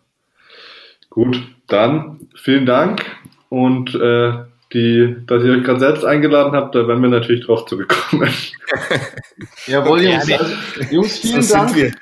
Gut, 1.09 1.41
dann 1.67 2.27
vielen 2.35 2.65
Dank 2.65 3.03
und 3.49 3.93
äh, 3.95 4.33
die, 4.73 5.15
dass 5.25 5.43
ihr 5.43 5.53
euch 5.53 5.63
gerade 5.63 5.79
selbst 5.79 6.03
eingeladen 6.03 6.53
habt, 6.53 6.75
da 6.75 6.87
werden 6.87 7.01
wir 7.01 7.09
natürlich 7.09 7.45
drauf 7.45 7.65
zurückkommen. 7.65 8.29
Jawohl, 9.67 10.03
Ja, 10.03 10.19
Jungs. 10.23 10.31
Also, 10.31 10.93
Jungs, 10.93 11.21
So 11.21 11.27
vielen 11.27 11.41
sind 11.43 11.75
Dank. 11.75 11.99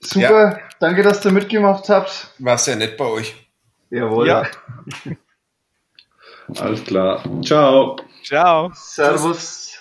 Super. 0.00 0.60
Danke, 0.80 1.02
dass 1.02 1.24
ihr 1.24 1.32
mitgemacht 1.32 1.88
habt. 1.88 2.30
War 2.38 2.58
sehr 2.58 2.76
nett 2.76 2.96
bei 2.96 3.04
euch. 3.06 3.43
Jawohl. 3.94 4.26
Ja. 4.26 4.42
Alles 6.58 6.82
klar. 6.82 7.22
Ciao. 7.42 7.96
Ciao. 8.24 8.72
Servus. 8.74 9.73